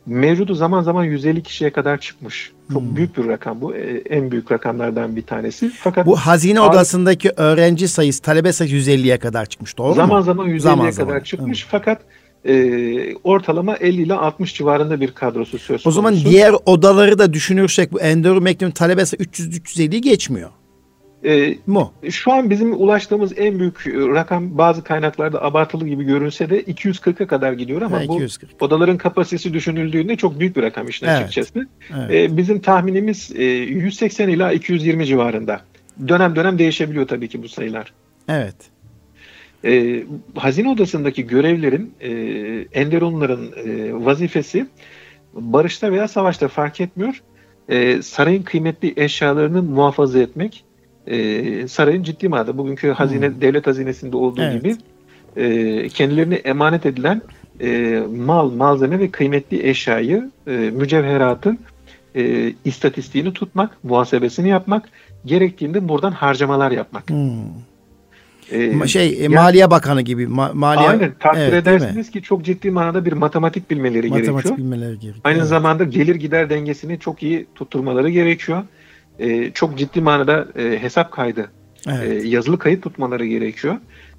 [0.06, 2.52] Mevcudu zaman zaman 150 kişiye kadar çıkmış.
[2.72, 2.96] Çok Hmm.
[2.96, 3.74] büyük bir rakam bu.
[3.74, 5.70] E, en büyük rakamlardan bir tanesi.
[5.70, 9.78] Fakat Bu hazine Abi- odasındaki öğrenci sayısı, talebe sayısı 150'ye kadar çıkmış.
[9.78, 10.22] Doğru zaman mu?
[10.24, 11.66] zaman 150'ye Zaman kadar zaman, çıkmış.
[11.70, 11.98] Fakat
[12.48, 15.88] e, ortalama 50 ile 60 civarında bir kadrosu söz konusu.
[15.88, 20.50] O zaman diğer odaları da düşünürsek bu Endoro Mektum talebe sayısı 300-350'yi geçmiyor.
[21.24, 21.92] E, Mu?
[22.10, 27.26] Şu an bizim ulaştığımız en büyük e, rakam bazı kaynaklarda abartılı gibi görünse de 240'a
[27.26, 28.62] kadar gidiyor ama Ha, bu 240.
[28.62, 31.16] odaların kapasitesi düşünüldüğünde çok büyük bir rakam işin Evet.
[31.18, 31.66] açıkçası.
[31.96, 32.10] Evet.
[32.32, 35.60] E, bizim tahminimiz e, 180 ila 220 civarında.
[36.08, 37.92] Dönem dönem değişebiliyor tabii ki bu sayılar.
[38.28, 38.56] Evet.
[39.64, 40.02] E,
[40.36, 42.10] hazine odasındaki görevlerin, e,
[42.80, 44.66] Enderonların e, vazifesi
[45.34, 47.22] barışta veya savaşta fark etmiyor.
[47.68, 50.64] E, sarayın kıymetli eşyalarını muhafaza etmek,
[51.06, 53.40] e, sarayın ciddi manada bugünkü hazine Hmm.
[53.40, 54.62] devlet hazinesinde olduğu Evet.
[54.62, 54.76] gibi
[55.36, 57.22] e, kendilerine emanet edilen
[57.60, 61.58] e, mal, malzeme ve kıymetli eşyayı, e, mücevheratın
[62.16, 64.88] e, istatistiğini tutmak, muhasebesini yapmak,
[65.26, 67.10] gerektiğinde buradan harcamalar yapmak.
[67.10, 67.30] Hmm.
[68.52, 70.24] E, Ma- Şey e, ya- Maliye Bakanı gibi.
[70.24, 74.58] Ma- maliye, Aynen takdir Evet, edersiniz ki çok ciddi manada bir matematik bilmeleri Matematik gerekiyor.
[74.58, 75.14] bilmeleri gerekiyor.
[75.24, 75.48] Aynı Evet.
[75.48, 78.62] zamanda gelir gider dengesini çok iyi tutturmaları gerekiyor.
[79.22, 81.50] Ee, çok ciddi manada e, hesap kaydı,
[81.88, 82.24] Evet.
[82.24, 83.76] e, yazılı kayıt tutmaları gerekiyor.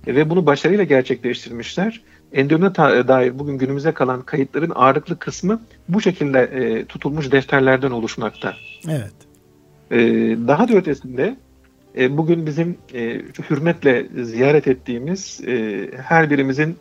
[0.07, 2.01] E, ve bunu başarıyla gerçekleştirmişler.
[2.33, 8.53] Endürne ta- dair bugün günümüze kalan kayıtların ağırlıklı kısmı bu şekilde e, tutulmuş defterlerden oluşmakta.
[8.89, 9.13] Evet.
[9.91, 9.97] E,
[10.47, 11.35] daha da ötesinde
[11.97, 16.77] e, bugün bizim e, hürmetle ziyaret ettiğimiz e, her birimizin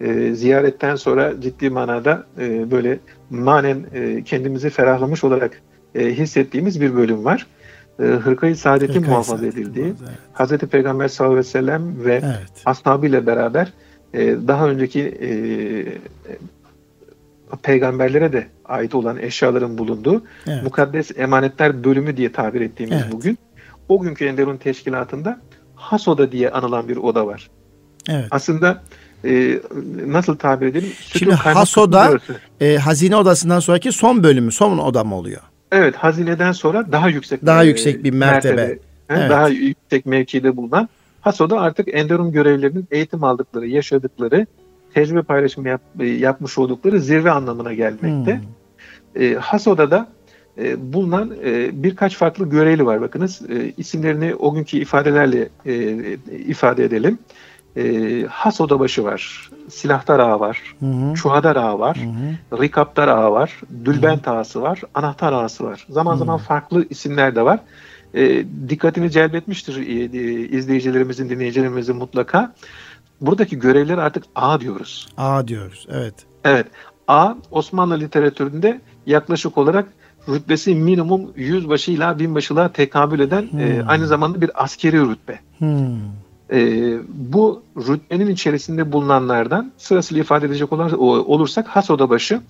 [0.00, 2.98] e, ziyaretten sonra ciddi manada e, böyle
[3.30, 5.62] manen e, kendimizi ferahlamış olarak
[5.94, 7.46] e, hissettiğimiz bir bölüm var.
[7.98, 10.18] E, Hırkayı Saadet'in Hırkayı muhafaza edildiği, evet.
[10.32, 12.62] Hazreti Peygamber sallallahu aleyhi ve sellem ve Evet.
[12.64, 13.72] ashabıyla beraber
[14.14, 15.28] e, daha önceki e,
[17.62, 20.62] peygamberlere de ait olan eşyaların bulunduğu Evet.
[20.62, 23.12] mukaddes emanetler bölümü diye tabir ettiğimiz Evet.
[23.12, 23.38] bugün
[23.88, 25.40] o günkü Enderun teşkilatında
[25.74, 27.50] has oda diye anılan bir oda var.
[28.08, 28.26] Evet.
[28.30, 28.82] Aslında
[29.24, 29.60] e,
[30.06, 30.88] nasıl tabir edelim?
[31.00, 32.18] Sütun Şimdi has oda-.
[32.60, 35.40] E, hazine odasından sonraki son bölümü, son oda mı oluyor?
[35.72, 38.66] Evet, hazineden sonra daha yüksek Daha yüksek bir mertebe.
[38.66, 38.78] he,
[39.08, 39.30] Evet.
[39.30, 40.88] Daha yüksek mevkide bulunan
[41.20, 44.46] Haso'da artık Enderun görevlilerinin eğitim aldıkları, yaşadıkları,
[44.94, 48.40] tecrübe paylaşımı yap- e, yapmış oldukları zirve anlamına gelmekte.
[49.14, 49.22] Hmm.
[49.22, 50.08] E, Haso'da da
[50.58, 53.00] e, bulunan e, birkaç farklı görevli var.
[53.00, 55.74] Bakınız e, isimlerini o günkü ifadelerle e,
[56.46, 57.18] ifade edelim.
[57.76, 61.14] E, Has odabaşı var, silahtar ağa var, Hı hı.
[61.14, 62.62] çuhadar ağa var, Hı hı.
[62.62, 65.86] Rikaptar ağa var, Dülbent ağası var, Anahtar ağası var.
[65.88, 66.18] Zaman Hmm.
[66.18, 67.60] zaman farklı isimler de var.
[68.14, 72.54] E, dikkatini celbetmiştir e, e, izleyicilerimizin, dinleyicilerimizin mutlaka.
[73.20, 75.08] Buradaki görevleri artık ağa diyoruz.
[75.16, 75.86] A diyoruz.
[75.90, 76.14] Evet.
[76.44, 76.66] Evet,
[77.08, 79.88] A Osmanlı literatüründe yaklaşık olarak
[80.28, 83.88] rütbesi minimum yüzbaşı ila binbaşılığa tekabül eden e, Hmm.
[83.88, 85.38] aynı zamanda bir askeri rütbe.
[85.58, 85.98] Hmm.
[86.52, 92.40] E, bu rütbenin içerisinde bulunanlardan sırasıyla ifade edecek olar- o- olursak has odabaşı,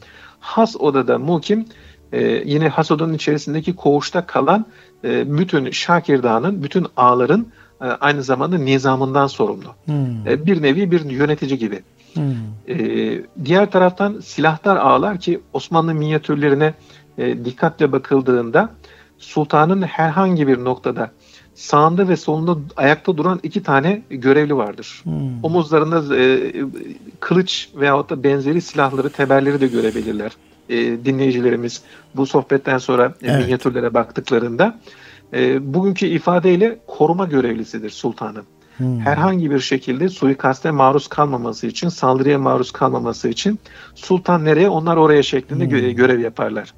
[0.40, 1.66] has odada mukim
[2.12, 4.66] e, yine has odanın içerisindeki koğuşta kalan
[5.04, 7.46] e, bütün Şakirdağ'ın, bütün ağların
[7.80, 9.74] e, aynı zamanda nizamından sorumlu.
[9.84, 10.28] Hmm.
[10.28, 11.82] E, bir nevi bir yönetici gibi.
[12.14, 12.34] Hmm.
[12.68, 16.74] Ee, diğer taraftan silahtar ağlar ki Osmanlı minyatürlerine
[17.18, 18.70] e, dikkatle bakıldığında
[19.18, 21.11] sultanın herhangi bir noktada
[21.59, 25.01] sağında ve solunda ayakta duran iki tane görevli vardır.
[25.03, 25.44] Hmm.
[25.44, 26.53] Omuzlarında e,
[27.21, 30.33] kılıç veyahut da benzeri silahları, teberleri de görebilirler.
[30.68, 31.83] E, dinleyicilerimiz
[32.16, 33.44] bu sohbetten sonra e, Evet.
[33.44, 34.81] minyatürlere baktıklarında
[35.33, 38.44] e, bugünkü ifadeyle koruma görevlisidir sultanın
[38.77, 39.01] Hmm.
[39.01, 43.59] herhangi bir şekilde suikaste maruz kalmaması için, saldırıya maruz kalmaması için
[43.94, 45.97] sultan nereye onlar oraya şeklinde gö- Hmm.
[45.97, 46.75] görev yaparlar.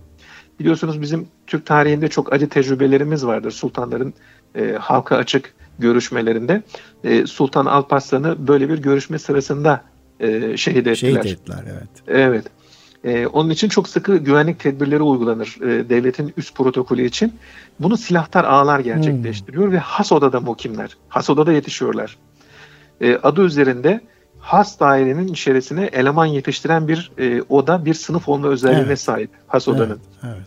[0.60, 4.14] Biliyorsunuz bizim Türk tarihinde çok acı tecrübelerimiz vardır sultanların
[4.54, 6.62] e, halka açık görüşmelerinde.
[7.04, 9.84] E, Sultan Alparslan'ı böyle bir görüşme sırasında
[10.20, 10.94] e, şehit ettiler.
[10.94, 11.88] Şehit ettiler evet.
[12.08, 12.44] Evet.
[13.04, 17.34] Ee, onun için çok sıkı güvenlik tedbirleri uygulanır e, devletin üst protokolü için.
[17.80, 20.96] Bunu silahtar ağlar gerçekleştiriyor ve has odada mukimler.
[21.08, 22.16] Has odada yetişiyorlar.
[23.00, 24.00] Ee, adı üzerinde
[24.38, 29.00] has dairenin içerisine eleman yetiştiren bir e, oda, bir sınıf olma özelliğine Evet.
[29.00, 30.00] sahip has odanın.
[30.24, 30.34] Evet.
[30.36, 30.46] evet.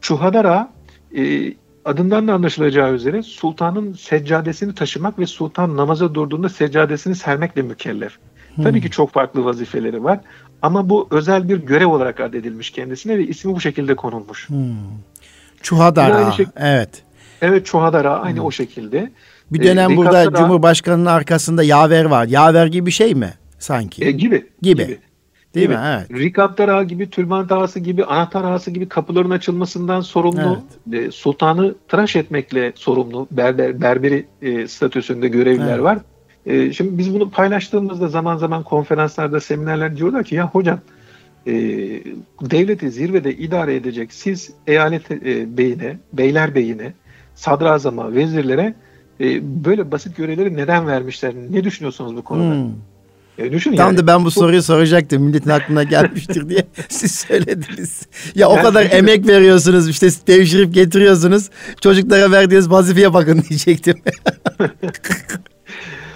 [0.00, 0.72] Çuhadar Ağa,
[1.16, 1.52] e,
[1.84, 8.12] adından da anlaşılacağı üzere sultanın seccadesini taşımak ve sultan namaza durduğunda seccadesini sermekle mükellef.
[8.56, 8.80] Tabii Hmm.
[8.80, 10.20] ki çok farklı vazifeleri var
[10.62, 14.48] ama bu özel bir görev olarak addedilmiş kendisine ve ismi bu şekilde konulmuş.
[14.48, 14.66] Hmm.
[15.62, 17.02] Çuhadar Yine aynı Ağa, şey- Evet.
[17.42, 18.44] Evet Çuhadar Ağa aynı Hmm.
[18.44, 19.12] o şekilde.
[19.52, 22.26] Bir E, dönem Rikatlar burada Cumhurbaşkanı'nın arkasında yaver var.
[22.26, 24.04] Yaver gibi bir şey mi sanki?
[24.04, 24.46] E, gibi.
[24.62, 24.98] Gibi.
[25.58, 25.78] Değil gibi.
[25.78, 25.84] mi?
[25.86, 26.10] Evet.
[26.20, 30.58] Rikaptar Ağa gibi, Tülbent Ağası gibi, Anahtar Ağası gibi kapıların açılmasından sorumlu.
[30.92, 33.26] E, sultanı tıraş etmekle sorumlu.
[33.30, 35.82] Berber, berberi e, statüsünde görevliler Evet.
[35.82, 35.98] var.
[36.46, 40.80] E, şimdi biz bunu paylaştığımızda zaman zaman konferanslarda, seminerler diyorlar ki ya hocam
[41.46, 41.52] e,
[42.40, 46.92] devleti zirvede idare edecek siz eyalet e, beyine, beyler beyine,
[47.34, 48.74] sadrazama, vezirlere
[49.20, 51.34] e, böyle basit görevleri neden vermişler?
[51.50, 52.54] Ne düşünüyorsunuz bu konuda?
[52.54, 52.70] Hmm.
[53.38, 53.98] E, düşün Tam yani.
[53.98, 55.22] da ben bu soruyu soracaktım.
[55.22, 58.02] Milletin aklına gelmiştir diye siz söylediniz.
[58.34, 61.50] Ya o Yani kadar çünkü- emek veriyorsunuz işte devşirip getiriyorsunuz.
[61.80, 63.94] Çocuklara verdiğiniz vazifeye bakın diyecektim.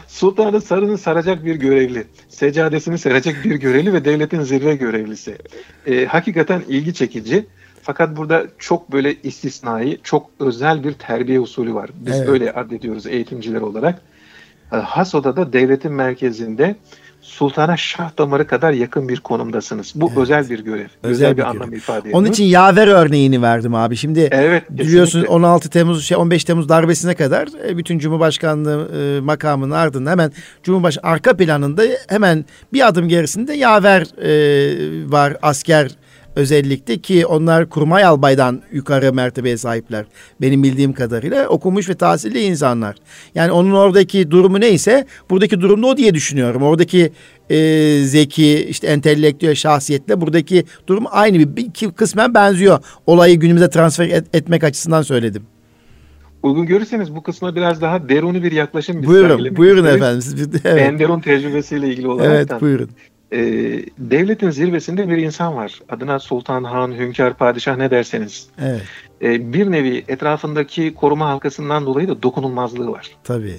[0.08, 5.38] Sultanı sarını saracak bir görevli, seccadesini serecek bir görevli ve devletin zirve görevlisi.
[5.86, 7.46] E, hakikaten ilgi çekici.
[7.82, 11.90] Fakat burada çok böyle istisnai, çok özel bir terbiye usulü var.
[11.94, 12.28] Biz Evet.
[12.28, 14.00] öyle addediyoruz eğitimciler olarak.
[14.72, 16.76] E, has odada devletin merkezinde
[17.22, 19.92] sultana şah damarı kadar yakın bir konumdasınız.
[19.94, 20.18] Bu Evet.
[20.18, 20.86] özel bir görev.
[21.02, 21.50] Özel Özel, bir bir, görev.
[21.50, 22.14] anlam ifade ediyor.
[22.18, 23.96] Onun için yaver örneğini verdim abi.
[23.96, 25.34] Şimdi evet, biliyorsun kesinlikle.
[25.34, 30.32] 16 Temmuz şey 15 Temmuz darbesine kadar e, bütün Cumhurbaşkanlığı e, makamının ardında hemen
[30.62, 35.90] Cumhurbaş arka planında hemen bir adım gerisinde yaver e, var asker
[36.36, 40.04] özellikle ki onlar kurmay albaydan yukarı mertebeye sahipler.
[40.40, 42.96] Benim bildiğim kadarıyla okumuş ve tahsilli insanlar.
[43.34, 46.62] Yani onun oradaki durumu neyse buradaki durum da o diye düşünüyorum.
[46.62, 47.12] Oradaki
[47.50, 52.78] e, zeki işte entelektüel şahsiyetle buradaki durum aynı bir, bir kısmen benziyor.
[53.06, 55.42] Olayı günümüze transfer et- etmek açısından söyledim.
[56.42, 59.06] uygun görürseniz bu kısma biraz daha deruni bir yaklaşım.
[59.06, 60.22] Buyurun, buyurun efendim.
[60.22, 60.82] Siz, evet.
[60.82, 62.32] Enderun tecrübesiyle ilgili olarak.
[62.32, 62.90] Evet, buyurun.
[63.32, 63.38] E,
[63.98, 65.80] devletin zirvesinde bir insan var.
[65.88, 68.48] Adına Sultan, Han, Hünkar, Padişah ne derseniz.
[68.58, 68.82] Evet.
[69.22, 73.10] E, bir nevi etrafındaki koruma halkasından dolayı da dokunulmazlığı var.
[73.24, 73.56] Tabii.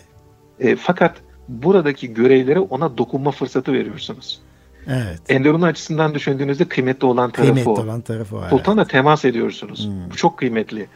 [0.59, 1.15] E, fakat
[1.47, 4.41] buradaki görevlere ona dokunma fırsatı veriyorsunuz.
[4.87, 5.19] Evet.
[5.29, 7.83] Enderun açısından düşündüğünüzde kıymetli olan tarafı kıymetli o.
[7.83, 8.41] olan tarafı o.
[8.49, 8.91] Sultanla evet.
[8.91, 9.87] temas ediyorsunuz.
[9.87, 10.11] Hmm.
[10.11, 10.87] Bu çok kıymetli.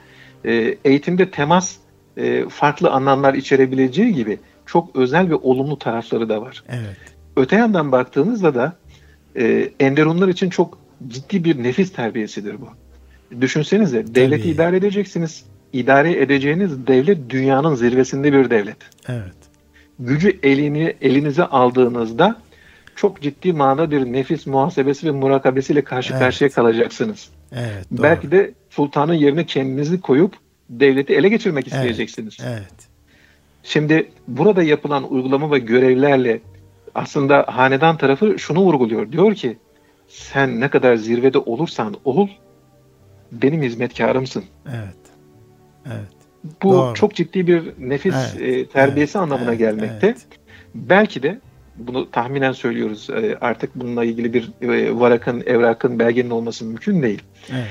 [0.45, 1.75] E, eğitimde temas
[2.17, 6.63] e, farklı anlamlar içerebileceği gibi çok özel ve olumlu tarafları da var.
[6.69, 7.16] Evet.
[7.37, 8.75] Öte yandan baktığınızda da
[9.35, 12.69] e, Enderunlar için çok ciddi bir nefis terbiyesidir bu.
[13.41, 14.51] Düşünsenize devleti Tabii.
[14.51, 15.43] idare edeceksiniz.
[15.73, 18.77] İdare edeceğiniz devlet dünyanın zirvesinde bir devlet.
[19.07, 19.35] Evet.
[19.99, 22.35] Gücü elini elinize aldığınızda
[22.95, 26.21] çok ciddi manada bir nefis muhasebesi ve murakabesiyle karşı evet.
[26.21, 27.29] karşıya kalacaksınız.
[27.51, 28.03] Evet, doğru.
[28.03, 30.35] Belki de sultanın yerine kendinizi koyup
[30.69, 32.37] devleti ele geçirmek isteyeceksiniz.
[32.41, 32.87] Evet, evet.
[33.63, 36.39] Şimdi burada yapılan uygulama ve görevlerle
[36.97, 39.11] aslında hanedan tarafı şunu vurguluyor.
[39.11, 39.57] Diyor ki
[40.07, 42.27] sen ne kadar zirvede olursan ol
[43.31, 44.43] benim hizmetkarımsın.
[44.67, 44.97] Evet.
[45.85, 46.17] Evet.
[46.63, 46.93] Bu Doğru.
[46.93, 48.41] çok ciddi bir nefis evet.
[48.41, 49.23] e, terbiyesi evet.
[49.23, 49.59] anlamına evet.
[49.59, 50.07] gelmekte.
[50.07, 50.25] Evet.
[50.75, 51.39] Belki de
[51.75, 53.09] bunu tahminen söylüyoruz.
[53.09, 57.23] E, artık bununla ilgili bir e, varakın, evrakın, belgenin olması mümkün değil.
[57.51, 57.67] Evet.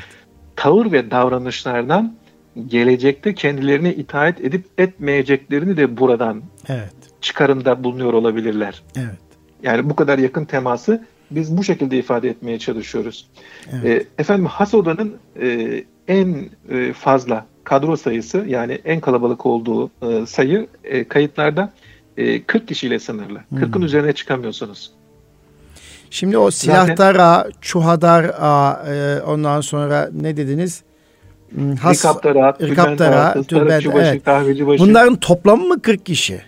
[0.56, 2.16] Tavır ve davranışlardan
[2.66, 6.95] gelecekte kendilerine itaat edip etmeyeceklerini de buradan evet.
[7.26, 8.82] Çıkarımda bulunuyor olabilirler.
[8.96, 9.18] Evet.
[9.62, 13.28] Yani bu kadar yakın teması biz bu şekilde ifade etmeye çalışıyoruz.
[13.72, 13.84] Evet.
[13.84, 20.66] E, efendim Hasoda'nın e, en e, fazla kadro sayısı yani en kalabalık olduğu e, sayı
[20.84, 21.72] e, kayıtlarda
[22.16, 23.40] e, 40 kişiyle sınırlı.
[23.48, 23.58] Hmm.
[23.58, 24.92] 40'ın üzerine çıkamıyorsunuz.
[26.10, 30.82] Şimdi o silahtara, çuhadar, e, ondan sonra ne dediniz?
[31.50, 34.24] Hmm, has, Rikaptara, Rikaptara, tülbent, evet.
[34.24, 36.42] kahveci Bunların toplamı mı 40 kişi?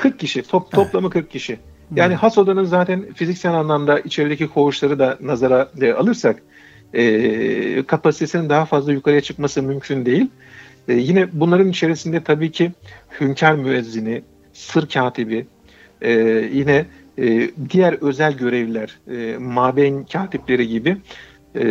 [0.00, 1.12] 40 kişi, top, toplamı evet.
[1.12, 1.58] 40 kişi.
[1.96, 6.42] Yani has odanın zaten fiziksel anlamda içerideki koğuşları da nazara e, alırsak
[6.94, 10.30] e, kapasitesinin daha fazla yukarıya çıkması mümkün değil.
[10.88, 12.72] E, yine bunların içerisinde tabii ki
[13.20, 15.46] hünkâr müezzini, sır katibi,
[16.02, 16.12] e,
[16.52, 16.86] yine
[17.18, 20.96] e, diğer özel görevliler, e, mabeyn katipleri gibi
[21.54, 21.64] e,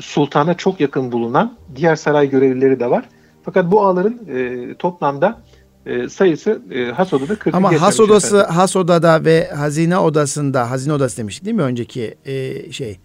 [0.00, 3.04] sultana çok yakın bulunan diğer saray görevlileri de var.
[3.42, 5.42] Fakat bu ağların e, toplamda
[5.86, 8.54] e, sayısı e, has odada 40 Ama has odası efendim.
[8.54, 12.98] has odada ve hazine odasında hazine odası demiştik değil mi önceki e, şey.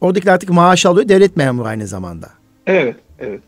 [0.00, 2.30] Oradakiler artık maaş alıyor devlet memuru aynı zamanda.
[2.66, 3.40] Evet, evet.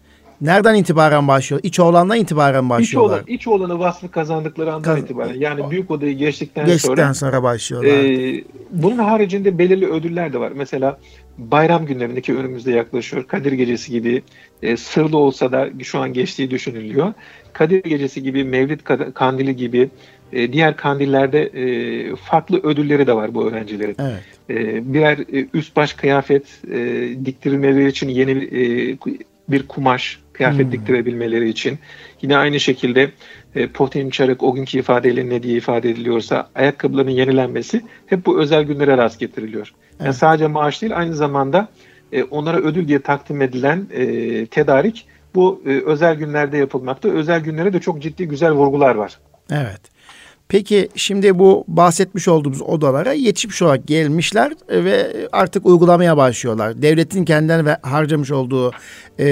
[0.45, 1.61] Nereden itibaren başlıyor?
[1.65, 3.19] İç oğlandan itibaren başlıyorlar.
[3.19, 5.35] İç, oğlan, iç oğlanı vasfı kazandıkları andan Kaz itibaren.
[5.35, 7.91] Yani büyük odayı geçtikten, geçtikten sonra, sonra başlıyorlar.
[7.91, 10.53] E, bunun haricinde belirli ödüller de var.
[10.55, 10.99] Mesela
[11.39, 13.27] bayram günlerindeki önümüzde yaklaşıyor.
[13.27, 14.23] Kadir Gecesi gibi
[14.63, 17.13] e, sırlı olsa da şu an geçtiği düşünülüyor.
[17.53, 18.81] Kadir Gecesi gibi, Mevlid
[19.15, 19.91] Kandili gibi
[20.33, 23.97] e, diğer kandillerde e, farklı ödülleri de var bu öğrencilerin.
[23.99, 24.23] Evet.
[24.51, 28.99] E, birer e, üst baş kıyafet e, diktirilmeleri için yeni e,
[29.49, 30.73] bir kumaş kıyafet hmm.
[30.73, 31.79] diktirebilmeleri için.
[32.23, 33.11] Yine aynı şekilde
[33.55, 38.63] e, potin çarık o günkü ifadeyle ne diye ifade ediliyorsa ayakkabıların yenilenmesi hep bu özel
[38.63, 39.73] günlere rast getiriliyor.
[39.91, 40.01] Evet.
[40.01, 41.69] Yani sadece maaş değil aynı zamanda
[42.13, 47.09] e, onlara ödül diye takdim edilen e, tedarik bu e, özel günlerde yapılmakta.
[47.09, 49.19] Özel günlere de çok ciddi güzel vurgular var.
[49.51, 49.94] Evet.
[50.49, 56.83] Peki şimdi bu bahsetmiş olduğumuz odalara yetişmiş olarak gelmişler ve artık uygulamaya başlıyorlar.
[56.83, 58.71] Devletin kendilerine harcamış olduğu
[59.21, 59.27] e,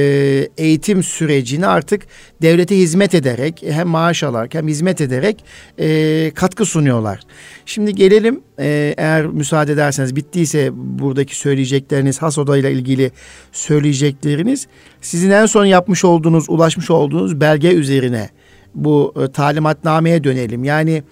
[0.59, 2.07] eğitim sürecini artık
[2.43, 5.45] devlete hizmet ederek hem maaş alarak hem hizmet ederek
[5.79, 7.21] e, katkı sunuyorlar.
[7.67, 13.11] Şimdi gelelim e, eğer müsaade ederseniz bittiyse buradaki söyleyecekleriniz has odayla ilgili
[13.53, 14.67] söyleyecekleriniz
[15.01, 18.31] sizin en son yapmış olduğunuz ulaşmış olduğunuz belge üzerine
[18.75, 20.65] bu e, talimatnameye dönelim.
[20.65, 21.03] Yani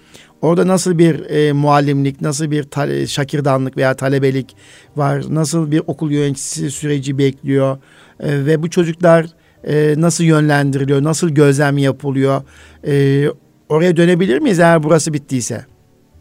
[0.41, 4.55] orada nasıl bir e, muallimlik, nasıl bir ta- şakirdanlık veya talebelik
[4.95, 7.77] var, nasıl bir okul yöneticisi süreci bekliyor
[8.19, 9.25] e, ve bu çocuklar
[9.63, 12.41] e, nasıl yönlendiriliyor, nasıl gözlem yapılıyor?
[12.87, 13.25] E,
[13.69, 15.65] oraya dönebilir miyiz eğer burası bittiyse?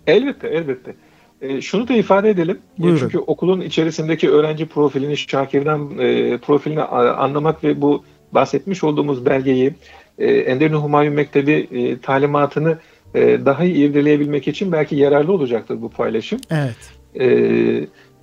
[0.06, 0.94] Elbette, elbette.
[1.40, 2.58] E, şunu da ifade edelim.
[2.78, 2.98] Buyurun.
[2.98, 9.74] Çünkü okulun içerisindeki öğrenci profilini, Şakir'den e, profilini anlamak ve bu bahsetmiş olduğumuz belgeyi
[10.20, 12.78] e, Enderun Humayun Mektebi e, talimatını
[13.14, 16.40] e, daha iyi irdeleyebilmek için belki yararlı olacaktır bu paylaşım.
[16.50, 16.76] Evet.
[17.20, 17.26] E,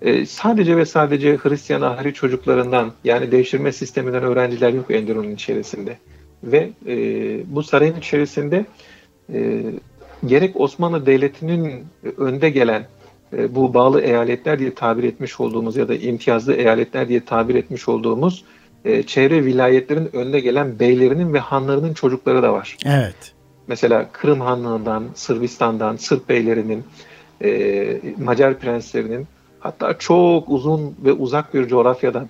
[0.01, 5.97] e, sadece ve sadece Hristiyan ahri çocuklarından yani devşirme sisteminden öğrenciler yok Enderun'un içerisinde.
[6.43, 6.95] Ve e,
[7.55, 8.65] bu sarayın içerisinde
[9.33, 9.61] e,
[10.25, 11.85] gerek Osmanlı Devleti'nin
[12.17, 12.85] önde gelen
[13.33, 17.87] e, bu bağlı eyaletler diye tabir etmiş olduğumuz ya da imtiyazlı eyaletler diye tabir etmiş
[17.87, 18.43] olduğumuz
[18.85, 22.77] e, çevre vilayetlerin önde gelen beylerinin ve hanlarının çocukları da var.
[22.85, 23.33] Evet.
[23.67, 26.83] Mesela Kırım Hanlığı'ndan, Sırbistan'dan, Sırp beylerinin,
[27.43, 29.27] e, Macar prenslerinin
[29.59, 32.29] hatta çok uzun ve uzak bir coğrafyadan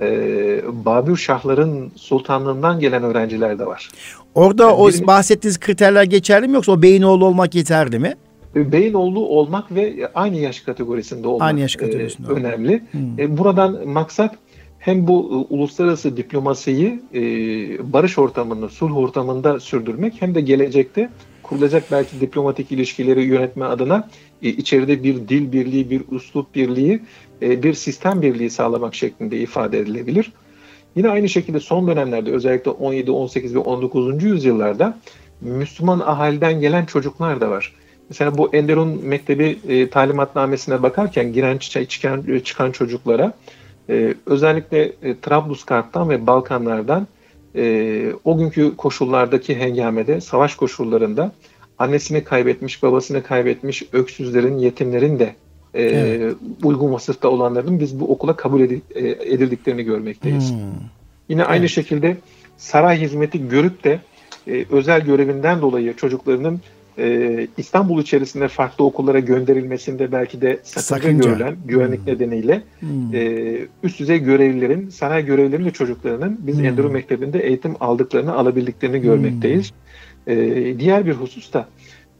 [0.00, 3.90] e, Babür Şahların sultanlığından gelen öğrenciler de var.
[4.34, 8.14] Orada yani o benim, bahsettiğiniz kriterler geçerli mi yoksa o beyin oğlu olmak yeterli mi?
[8.54, 12.82] Beyin oğlu olmak ve aynı yaş kategorisinde olmak aynı yaş kategorisinde e, önemli.
[12.90, 13.18] Hmm.
[13.18, 14.34] E, buradan maksat
[14.78, 17.22] hem bu e, uluslararası diplomasiyi e,
[17.92, 21.10] barış ortamında, sulh ortamında sürdürmek hem de gelecekte
[21.42, 24.08] kurulacak belki diplomatik ilişkileri yönetme adına
[24.42, 27.00] e, içeride bir dil birliği, bir üslup birliği,
[27.42, 30.32] e, bir sistem birliği sağlamak şeklinde ifade edilebilir.
[30.96, 34.24] Yine aynı şekilde son dönemlerde özellikle 17, 18 ve 19.
[34.24, 34.98] yüzyıllarda
[35.40, 37.74] Müslüman ahaliden gelen çocuklar da var.
[38.08, 43.32] Mesela bu Enderun Mektebi e, talimatnamesine bakarken giren çıkan, çıkan çocuklara
[43.88, 47.06] e, özellikle e, Trablusgarp'tan ve Balkanlardan
[47.56, 51.32] e, o günkü koşullardaki hengamede, savaş koşullarında
[51.78, 55.34] annesini kaybetmiş, babasını kaybetmiş öksüzlerin, yetimlerin de
[55.74, 56.36] e, evet.
[56.62, 58.74] uygun vasıfta olanların biz bu okula kabul e,
[59.04, 60.50] edildiklerini görmekteyiz.
[60.50, 60.58] Hmm.
[61.28, 61.50] Yine evet.
[61.50, 62.16] aynı şekilde
[62.56, 64.00] saray hizmeti görüp de
[64.46, 66.60] e, özel görevinden dolayı çocuklarının
[66.98, 72.06] e, İstanbul içerisinde farklı okullara gönderilmesinde belki de sakınca görülen güvenlik hmm.
[72.06, 73.14] nedeniyle hmm.
[73.14, 76.64] E, üst düzey görevlilerin, saray görevlilerinin ve çocuklarının biz hmm.
[76.64, 79.72] Enduro Mektebi'nde eğitim aldıklarını, alabildiklerini görmekteyiz.
[80.24, 80.34] Hmm.
[80.34, 81.68] E, diğer bir husus da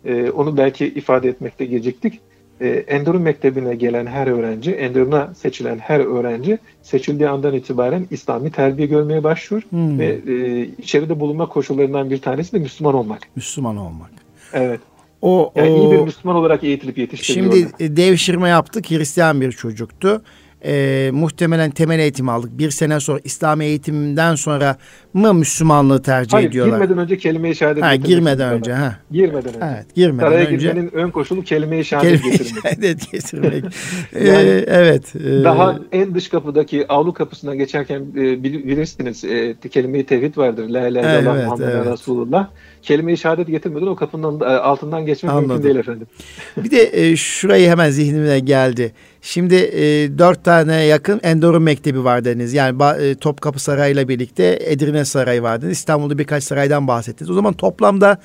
[0.05, 2.21] e, onu belki ifade etmekte geciktik.
[2.61, 8.89] E, Enduro Mektebi'ne gelen her öğrenci, Enduro'na seçilen her öğrenci seçildiği andan itibaren İslami terbiye
[8.89, 9.99] görmeye başlıyor hmm.
[9.99, 13.21] ve e, içeride bulunma koşullarından bir tanesi de Müslüman olmak.
[13.37, 14.28] Müslüman olmak.
[14.53, 14.81] Evet.
[15.23, 17.53] O, yani o, iyi bir Müslüman olarak eğitilip yetiştiriliyor.
[17.53, 18.91] Şimdi devşirme yaptık.
[18.91, 20.23] Hristiyan bir çocuktu
[20.65, 22.59] e, muhtemelen temel eğitim aldık.
[22.59, 24.77] Bir sene sonra İslam eğitiminden sonra
[25.15, 26.79] mı Müslümanlığı tercih Hayır, ediyorlar?
[26.79, 28.73] girmeden önce kelime-i şehadet ha, girmeden önce.
[28.73, 28.99] Ha.
[29.11, 29.67] Girmeden önce.
[29.75, 30.57] Evet, girmeden Saraya önce.
[30.57, 32.63] girmenin ön koşulu kelime-i şehadet kelime getirmek.
[32.63, 33.65] şehadet getirmek.
[34.15, 35.17] yani, ee, evet.
[35.17, 40.69] E, daha en dış kapıdaki avlu kapısına geçerken e, bilirsiniz e, kelime-i tevhid vardır.
[40.69, 41.87] La ilahe illallah evet, Muhammed evet.
[41.87, 42.49] Resulullah.
[42.83, 45.49] Kelime-i şehadet getirmeden o kapının e, altından geçmek Anladım.
[45.49, 46.07] mümkün değil efendim.
[46.57, 48.93] Bir de e, şurayı hemen zihnime geldi.
[49.23, 52.55] Şimdi e, dört tane yakın Endorun Mektebi var deniz.
[52.55, 55.73] Yani e, Topkapı Sarayı ile birlikte Edirne Sarayı var deniz.
[55.73, 57.31] İstanbul'da birkaç saraydan bahsettiniz.
[57.31, 58.19] O zaman toplamda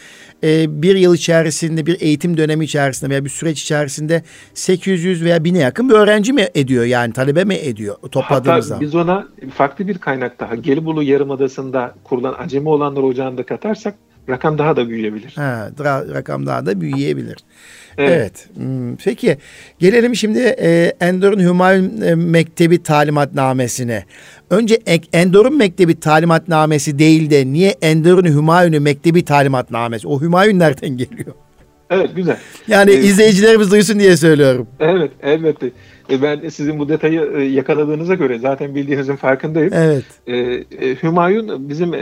[0.44, 5.60] e, bir yıl içerisinde bir eğitim dönemi içerisinde veya bir süreç içerisinde 800 veya 1000'e
[5.60, 6.86] yakın bir öğrenci mi ediyor?
[6.86, 8.76] Yani talebe mi ediyor topladığımızda?
[8.76, 13.96] Hatta biz ona farklı bir kaynak daha Gelibolu Yarımadası'nda kurulan Acemi olanlar ocağında katarsak
[14.30, 15.34] rakam daha da büyüyebilir.
[15.36, 15.70] Ha,
[16.14, 17.38] rakam daha da büyüyebilir.
[17.98, 18.12] Evet.
[18.12, 18.48] evet.
[18.56, 19.38] Hmm, peki
[19.80, 24.04] gelelim şimdi e, Endor'un Hümayun e, Mektebi talimatnamesine.
[24.50, 24.80] Önce
[25.14, 30.08] Endor'un Mektebi talimatnamesi değil de niye Endor'un Hümayun'u Mektebi talimatnamesi?
[30.08, 31.36] O Hümayun nereden geliyor?
[31.90, 32.38] Evet güzel.
[32.68, 34.68] Yani ee, izleyicilerimiz duysun diye söylüyorum.
[34.80, 35.72] Evet elbette.
[36.10, 39.74] E, ben sizin bu detayı e, yakaladığınıza göre zaten bildiğinizin farkındayım.
[39.74, 40.06] Evet.
[40.28, 40.64] E, e,
[41.04, 42.02] Hümayun bizim e,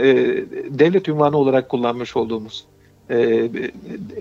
[0.70, 2.64] devlet ünvanı olarak kullanmış olduğumuz
[3.12, 3.48] e,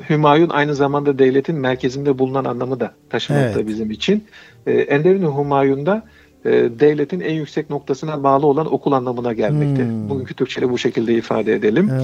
[0.10, 3.67] Hümayun aynı zamanda devletin merkezinde bulunan anlamı da taşımakta evet.
[3.67, 4.24] bizim için.
[4.67, 6.04] E, Enderun Hümayun'da
[6.45, 6.49] e,
[6.80, 9.84] devletin en yüksek noktasına bağlı olan okul anlamına gelmekte.
[9.84, 10.10] Hmm.
[10.10, 11.89] Bugünkü Türkçe'de bu şekilde ifade edelim.
[11.89, 11.99] Hmm.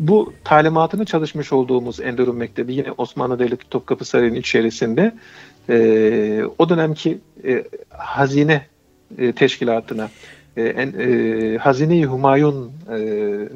[0.00, 5.14] Bu talimatını çalışmış olduğumuz Enderun Mektebi yine Osmanlı Devleti Topkapı Sarayı'nın içerisinde
[5.68, 8.62] e, o dönemki e, hazine
[9.18, 10.08] e, teşkilatına
[10.56, 12.98] e, e, Hazine-i Humayun e,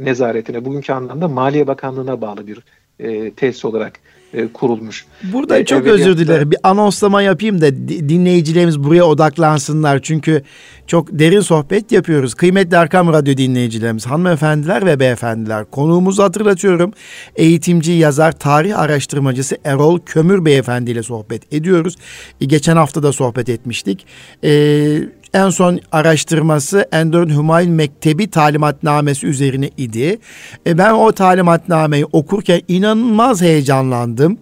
[0.04, 2.58] nezaretine, bugünkü anlamda Maliye Bakanlığı'na bağlı bir
[2.98, 4.00] e, tesis olarak
[4.34, 5.06] e, kurulmuş.
[5.32, 6.50] Burada e, çok özür dilerim.
[6.50, 10.02] Bir anonslama yapayım da dinleyicilerimiz buraya odaklansınlar.
[10.02, 10.42] Çünkü
[10.86, 12.34] çok derin sohbet yapıyoruz.
[12.34, 15.64] Kıymetli Arkam Radyo dinleyicilerimiz, hanımefendiler ve beyefendiler.
[15.70, 16.92] Konuğumuzu hatırlatıyorum.
[17.36, 21.96] Eğitimci, yazar, tarih araştırmacısı Erol Kömür Beyefendi ile sohbet ediyoruz.
[22.40, 24.06] E, geçen hafta da sohbet etmiştik.
[24.44, 24.98] Ee,
[25.34, 30.18] en son araştırması Endor'un Humayun Mektebi talimatnamesi üzerine idi.
[30.66, 34.38] E, ben o talimatnameyi okurken inanılmaz heyecanlandım.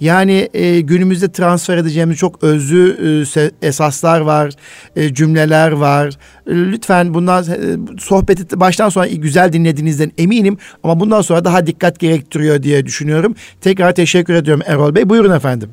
[0.00, 2.96] Yani e, günümüzde transfer edeceğimiz çok özlü
[3.36, 4.52] e, esaslar var,
[4.96, 6.14] e, cümleler var.
[6.46, 12.62] Lütfen bundan e, sohbeti baştan sona güzel dinlediğinizden eminim ama bundan sonra daha dikkat gerektiriyor
[12.62, 13.34] diye düşünüyorum.
[13.60, 15.08] Tekrar teşekkür ediyorum Erol Bey.
[15.08, 15.70] Buyurun efendim.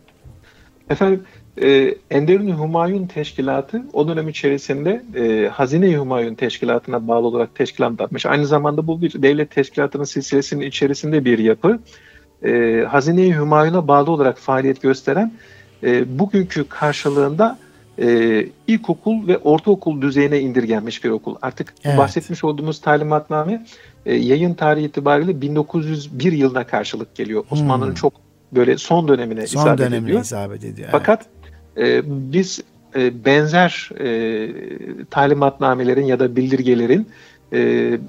[0.89, 1.23] Efendim
[1.61, 8.25] e, Enderun Humayun Teşkilatı o dönem içerisinde e, Hazine Humayun Teşkilatı'na bağlı olarak teşkilatlanmış.
[8.25, 11.79] Aynı zamanda bu bir devlet teşkilatının silsilesinin içerisinde bir yapı.
[12.43, 15.33] E, Hazine-i Humayun'a bağlı olarak faaliyet gösteren
[15.83, 17.57] e, bugünkü karşılığında
[17.99, 21.35] e, ilkokul ve ortaokul düzeyine indirgenmiş bir okul.
[21.41, 21.97] Artık evet.
[21.97, 23.65] bahsetmiş olduğumuz talimatname
[24.05, 27.43] e, yayın tarihi itibariyle 1901 yılına karşılık geliyor.
[27.51, 27.95] Osmanlı'nın hmm.
[27.95, 28.13] çok
[28.51, 30.21] böyle son dönemine son isabet dönemine ediyor.
[30.21, 30.89] isabet ediyor.
[30.91, 31.25] Fakat
[31.77, 32.61] e, biz
[32.95, 34.49] e, benzer e,
[35.11, 37.07] talimatnamelerin ya da bildirgelerin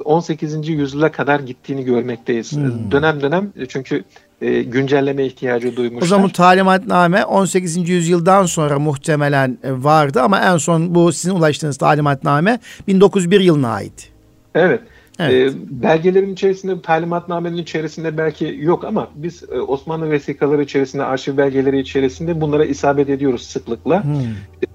[0.05, 0.55] 18.
[0.55, 2.53] E, yüzyıla kadar gittiğini görmekteyiz.
[2.53, 2.91] Hmm.
[2.91, 4.05] Dönem dönem çünkü
[4.41, 6.07] e, güncelleme ihtiyacı duymuşlar.
[6.07, 7.89] O zaman talimatname 18.
[7.89, 12.59] yüzyıldan sonra muhtemelen e, vardı ama en son bu sizin ulaştığınız talimatname
[12.89, 14.11] 1901 yılına ait.
[14.55, 14.81] Evet.
[15.19, 15.55] Evet.
[15.55, 21.81] E, belgelerin içerisinde, talimatnamenin içerisinde belki yok ama biz e, Osmanlı vesikaları içerisinde, arşiv belgeleri
[21.81, 24.05] içerisinde bunlara isabet ediyoruz sıklıkla.
[24.05, 24.13] Hmm.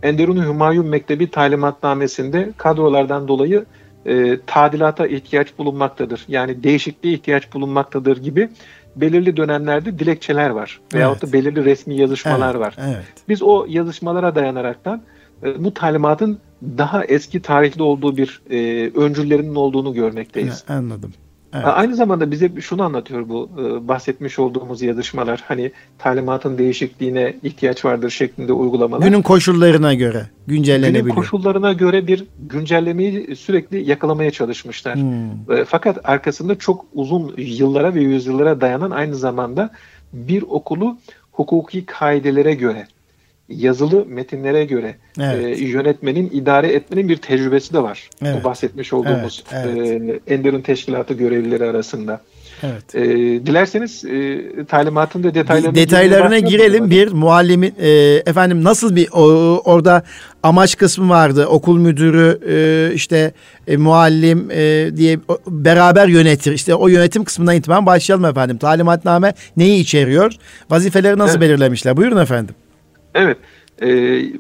[0.04, 3.66] Enderun Hümayun Mektebi talimatnamesinde kadrolardan dolayı
[4.06, 6.26] e, tadilata ihtiyaç bulunmaktadır.
[6.28, 8.50] Yani değişikliğe ihtiyaç bulunmaktadır gibi
[8.96, 10.80] belirli dönemlerde dilekçeler var.
[10.94, 11.34] Veyahut evet.
[11.34, 12.62] da belirli resmi yazışmalar evet.
[12.62, 12.76] var.
[12.80, 13.04] Evet.
[13.30, 15.02] Biz o yazışmalara dayanaraktan
[15.44, 20.64] e, bu talimatın daha eski tarihli olduğu bir e, öncüllerinin olduğunu görmekteyiz.
[20.70, 21.14] Ya, anladım.
[21.54, 21.66] Evet.
[21.68, 25.44] Aynı zamanda bize şunu anlatıyor bu e, bahsetmiş olduğumuz yazışmalar.
[25.48, 29.06] Hani talimatın değişikliğine ihtiyaç vardır şeklinde uygulamalar.
[29.06, 31.06] Günün koşullarına göre güncellenebiliyor.
[31.06, 34.96] Günün koşullarına göre bir güncellemeyi sürekli yakalamaya çalışmışlar.
[34.96, 35.58] Hmm.
[35.58, 39.70] E, fakat arkasında çok uzun yıllara ve yüzyıllara dayanan aynı zamanda
[40.14, 40.98] bir okulu
[41.32, 42.88] hukuki kaidelere göre
[43.50, 45.60] yazılı metinlere göre evet.
[45.60, 48.10] e, yönetmenin, idare etmenin bir tecrübesi de var.
[48.26, 48.36] Evet.
[48.40, 50.22] Bu bahsetmiş olduğumuz evet, evet.
[50.28, 52.22] E, Ender'in teşkilatı görevlileri arasında.
[52.64, 52.96] Evet.
[52.96, 53.06] E,
[53.46, 56.90] dilerseniz e, talimatın da detaylarına, detaylarına girelim.
[56.90, 57.90] Bir muallimin e,
[58.26, 59.24] efendim nasıl bir o,
[59.66, 60.04] orada
[60.44, 61.46] amaç kısmı vardı.
[61.46, 63.32] Okul müdürü e, işte
[63.68, 66.52] e, muallim e, diye o, beraber yönetir.
[66.52, 68.58] İşte o yönetim kısmından itibaren başlayalım efendim.
[68.58, 70.34] Talimatname neyi içeriyor?
[70.70, 71.50] Vazifeleri nasıl evet.
[71.50, 71.98] belirlemişler?
[71.98, 72.56] Buyurun efendim.
[73.20, 73.38] Evet.
[73.82, 73.88] E,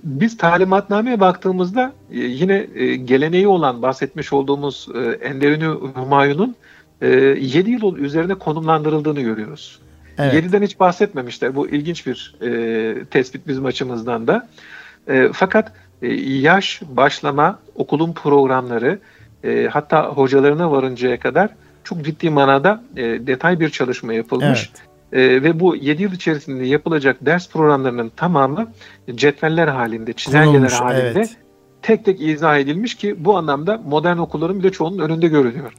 [0.03, 6.55] biz talimatnameye baktığımızda e, yine e, geleneği olan bahsetmiş olduğumuz e, Enderunü Humayun'un
[7.01, 9.79] e, 7 yıl üzerine konumlandırıldığını görüyoruz.
[10.17, 10.33] Evet.
[10.33, 11.55] 7'den hiç bahsetmemişler.
[11.55, 14.47] Bu ilginç bir e, tespit bizim açımızdan da.
[15.07, 15.71] E, fakat
[16.01, 18.99] e, yaş, başlama, okulun programları
[19.43, 21.49] e, hatta hocalarına varıncaya kadar
[21.83, 24.71] çok ciddi manada e, detay bir çalışma yapılmış.
[24.75, 24.88] Evet.
[25.13, 28.71] E, ve bu 7 yıl içerisinde yapılacak ders programlarının tamamı
[29.15, 31.37] cetveller halinde, çizelgeler Konulmuş, halinde evet.
[31.81, 35.73] tek tek izah edilmiş ki bu anlamda modern okulların bile çoğunun önünde görülüyor.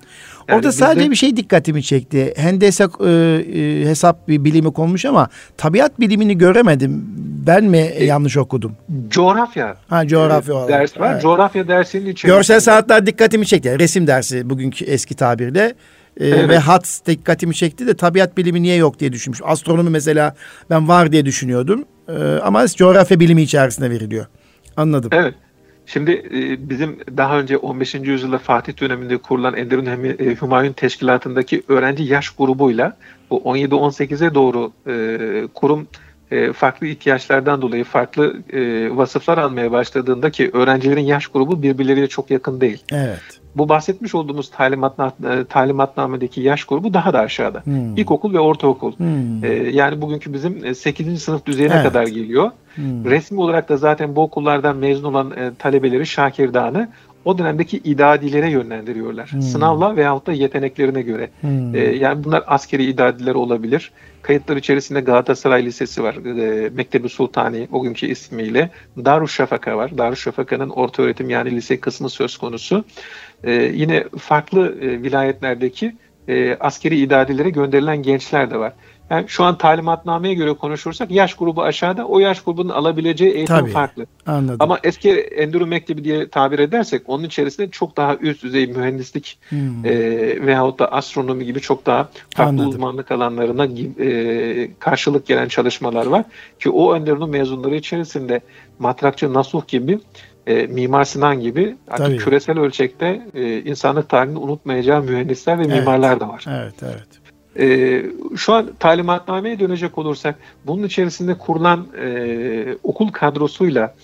[0.49, 2.35] Yani Orada sadece bir şey dikkatimi çekti.
[2.37, 7.05] Hendese e, e, hesap bir bilimi konmuş ama tabiat bilimini göremedim.
[7.47, 8.77] Ben mi e, yanlış okudum?
[9.09, 9.77] Coğrafya.
[9.89, 11.13] Ha coğrafya e, ders var.
[11.13, 11.23] Evet.
[11.23, 12.33] Coğrafya dersinin içerisinde.
[12.37, 13.79] Görsel sanatlar dikkatimi çekti.
[13.79, 15.75] Resim dersi bugünkü eski tabirde.
[16.17, 16.49] Ee, evet.
[16.49, 19.41] Ve hat dikkatimi çekti de tabiat bilimi niye yok diye düşünmüş.
[19.45, 20.35] Astronomi mesela
[20.71, 21.85] ben var diye düşünüyordum.
[22.09, 24.27] Ee, ama coğrafya bilimi içerisinde veriliyor.
[24.77, 25.11] Anladım.
[25.13, 25.35] Evet.
[25.87, 27.95] Şimdi e, bizim daha önce 15.
[27.95, 32.97] yüzyılda Fatih döneminde kurulan Enderun e, Hümayun Teşkilatı'ndaki öğrenci yaş grubuyla
[33.31, 35.89] bu 17-18'e doğru e, kurum
[36.55, 38.43] farklı ihtiyaçlardan dolayı farklı
[38.97, 42.85] vasıflar almaya başladığında ki öğrencilerin yaş grubu birbirleriyle çok yakın değil.
[42.93, 47.61] Evet bu bahsetmiş olduğumuz talimat, e, talimatnamedeki yaş grubu daha da aşağıda.
[47.65, 47.97] Hmm.
[47.97, 48.93] İlkokul ve ortaokul.
[48.93, 49.45] Hmm.
[49.45, 51.09] Ee, yani bugünkü bizim 8.
[51.09, 51.85] E, sınıf düzeyine evet.
[51.85, 52.51] kadar geliyor.
[52.75, 53.05] Hmm.
[53.05, 56.89] Resmi olarak da zaten bu okullardan mezun olan e, talebeleri Şakirdan'ı
[57.25, 59.33] o dönemdeki idadilere yönlendiriyorlar.
[59.33, 59.43] Hmm.
[59.43, 61.31] Sınavla veyahut da yeteneklerine göre.
[61.41, 61.75] Hmm.
[61.75, 63.93] E, yani bunlar askeri idadiler olabilir.
[64.23, 66.15] Kayıtlar içerisinde Galatasaray Lisesi var.
[66.15, 68.71] E, Mektebi Sultani o günkü ismiyle.
[68.97, 69.99] Darüşşafaka var.
[69.99, 72.85] Darüşşafaka'nın orta öğretim yani lise kısmı söz konusu.
[73.45, 75.97] E, yine farklı e, vilayetlerdeki
[76.29, 78.73] e, askeri idadilere gönderilen gençler de var.
[79.11, 83.71] Yani şu an talimatnameye göre konuşursak yaş grubu aşağıda o yaş grubunun alabileceği eğitim Tabii,
[83.71, 84.07] farklı.
[84.27, 84.57] Anladım.
[84.61, 89.85] Ama eski Enduro Mektebi diye tabir edersek onun içerisinde çok daha üst düzey mühendislik hmm.
[89.85, 89.91] e,
[90.47, 92.69] veyahut da astronomi gibi çok daha farklı Anladım.
[92.69, 93.69] uzmanlık alanlarına
[94.05, 96.25] e, karşılık gelen çalışmalar var.
[96.59, 98.41] Ki o Enduro'nun mezunları içerisinde
[98.79, 99.99] Matrakçı Nasuh gibi
[100.47, 106.21] e, Mimar Sinan gibi artık küresel ölçekte e, insanlık tarihini unutmayacağı mühendisler ve mimarlar evet.
[106.21, 106.45] da var.
[106.49, 107.20] Evet, evet.
[107.59, 108.03] E,
[108.37, 113.95] şu an talimatnameye dönecek olursak bunun içerisinde kurulan e, okul kadrosuyla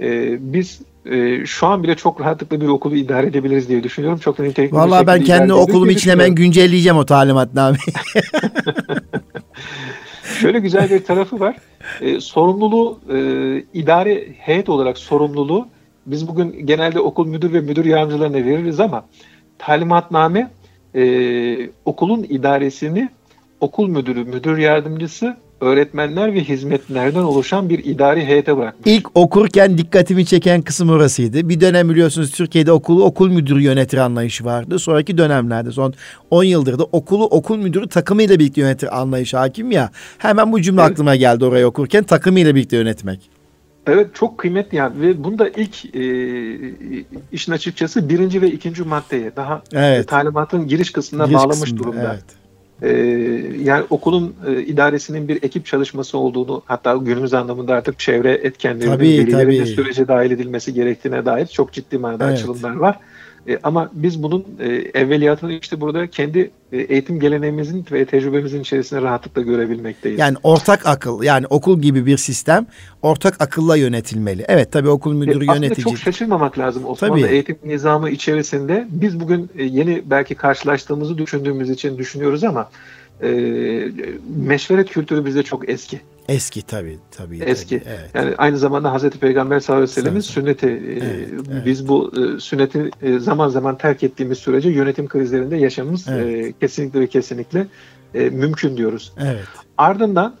[0.00, 4.18] e, biz e, şu an bile çok rahatlıkla bir okulu idare edebiliriz diye düşünüyorum.
[4.18, 7.78] Çok nitelikli Valla ben kendi okulum için hemen güncelleyeceğim o talimatnameyi.
[10.40, 11.56] Şöyle güzel bir tarafı var.
[12.00, 13.18] E, sorumluluğu e,
[13.74, 15.68] idare heyet olarak sorumluluğu
[16.06, 19.04] biz bugün genelde okul müdür ve müdür yardımcılarına veririz ama
[19.58, 20.50] talimatname
[20.94, 23.08] e, okulun idaresini
[23.60, 28.92] okul müdürü, müdür yardımcısı öğretmenler ve hizmetlerden oluşan bir idari heyete bırakmış.
[28.92, 31.48] İlk okurken dikkatimi çeken kısım orasıydı.
[31.48, 34.78] Bir dönem biliyorsunuz Türkiye'de okulu okul müdürü yönetir anlayışı vardı.
[34.78, 35.94] Sonraki dönemlerde son
[36.30, 39.90] 10 yıldır da okulu okul müdürü takımıyla birlikte yönetir anlayışı hakim ya.
[40.18, 40.90] Hemen bu cümle evet.
[40.90, 43.33] aklıma geldi oraya okurken takımıyla birlikte yönetmek.
[43.86, 46.04] Evet çok kıymetli yani ve bunda ilk e,
[47.32, 50.08] işin açıkçası birinci ve ikinci maddeye daha evet.
[50.08, 52.12] talimatın giriş kısmına giriş bağlamış kısmında, durumda.
[52.14, 52.24] Evet.
[52.82, 52.88] Ee,
[53.62, 59.60] yani okulun e, idaresinin bir ekip çalışması olduğunu hatta günümüz anlamında artık çevre etkenlerinin velilerin
[59.60, 62.38] de sürece dahil edilmesi gerektiğine dair çok ciddi manada evet.
[62.38, 62.98] açılımlar var.
[63.48, 69.02] E, ama biz bunun e, evveliyatını işte burada kendi e, eğitim geleneğimizin ve tecrübemizin içerisinde
[69.02, 70.18] rahatlıkla görebilmekteyiz.
[70.18, 72.66] Yani ortak akıl yani okul gibi bir sistem
[73.02, 74.44] ortak akılla yönetilmeli.
[74.48, 75.84] Evet tabii okul müdürü e, yönetici.
[75.84, 77.32] çok şaşırmamak lazım Osmanlı tabii.
[77.32, 78.88] eğitim nizamı içerisinde.
[78.90, 82.68] Biz bugün e, yeni belki karşılaştığımızı düşündüğümüz için düşünüyoruz ama
[83.22, 83.30] e,
[84.36, 86.00] meşveret kültürü bizde çok eski.
[86.28, 87.38] Eski tabii tabii.
[87.38, 87.78] Eski.
[87.78, 88.10] Tabii, evet.
[88.14, 90.66] Yani aynı zamanda Hazreti Peygamber sallallahu aleyhi ve sellem'in sünneti.
[90.66, 91.66] Evet, e, evet.
[91.66, 96.54] Biz bu e, sünneti e, zaman zaman terk ettiğimiz sürece yönetim krizlerinde yaşamımız evet.
[96.60, 97.66] kesinlikle ve kesinlikle
[98.14, 99.12] mümkün diyoruz.
[99.18, 99.44] Evet.
[99.78, 100.34] Ardından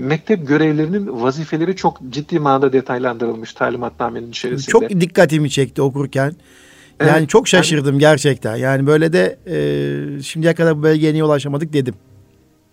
[0.00, 4.70] mektep görevlerinin vazifeleri çok ciddi manada detaylandırılmış talimatnamenin içerisinde.
[4.70, 6.34] Çok dikkatimi çekti okurken.
[7.00, 8.56] Yani evet, çok şaşırdım yani, gerçekten.
[8.56, 11.94] Yani böyle de e, şimdiye kadar bu belgeye niye ulaşamadık dedim.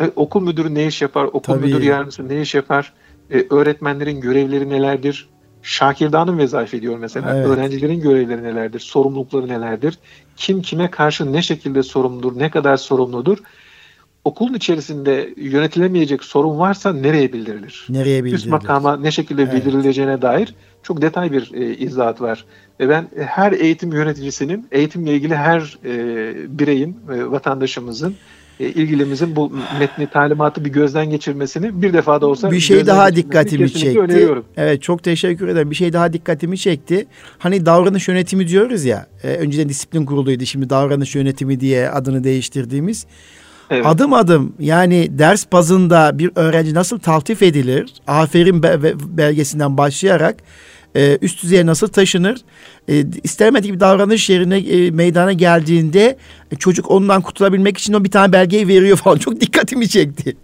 [0.01, 1.25] E, okul müdürü ne iş yapar?
[1.25, 1.65] Okul Tabii.
[1.65, 2.93] müdürü yardımcısı ne iş yapar?
[3.31, 5.29] E, öğretmenlerin görevleri nelerdir?
[5.61, 7.35] Şakirdanın vezaife diyor mesela.
[7.35, 7.47] Evet.
[7.47, 8.79] Öğrencilerin görevleri nelerdir?
[8.79, 9.99] Sorumlulukları nelerdir?
[10.35, 12.39] Kim kime karşı ne şekilde sorumludur?
[12.39, 13.37] Ne kadar sorumludur?
[14.23, 17.85] Okulun içerisinde yönetilemeyecek sorun varsa nereye bildirilir?
[17.89, 18.37] Nereye bildirilir?
[18.37, 19.53] Üst makama ne şekilde evet.
[19.53, 22.45] bildirileceğine dair çok detay bir e, izahat var.
[22.79, 25.89] Ve ben her eğitim yöneticisinin, eğitimle ilgili her e,
[26.59, 28.15] bireyin, e, vatandaşımızın
[28.59, 33.15] e, ilgilimizin bu metni talimatı bir gözden geçirmesini bir defa da olsa bir şey daha
[33.15, 33.99] dikkatimi çekti.
[33.99, 34.45] Öneriyorum.
[34.57, 35.71] Evet çok teşekkür ederim.
[35.71, 37.07] Bir şey daha dikkatimi çekti.
[37.37, 39.07] Hani davranış yönetimi diyoruz ya.
[39.23, 40.45] E, önceden disiplin kuruluydu.
[40.45, 43.05] Şimdi davranış yönetimi diye adını değiştirdiğimiz.
[43.69, 43.85] Evet.
[43.85, 47.93] Adım adım yani ders bazında bir öğrenci nasıl taltif edilir?
[48.07, 48.63] Aferin
[49.17, 50.35] belgesinden başlayarak
[50.95, 52.41] e, üst düzeye nasıl taşınır?
[52.89, 56.17] E, istemediği bir davranış yerine e, meydana geldiğinde
[56.51, 59.17] e, çocuk ondan kurtulabilmek için o bir tane belgeyi veriyor falan.
[59.17, 60.37] Çok dikkatimi çekti.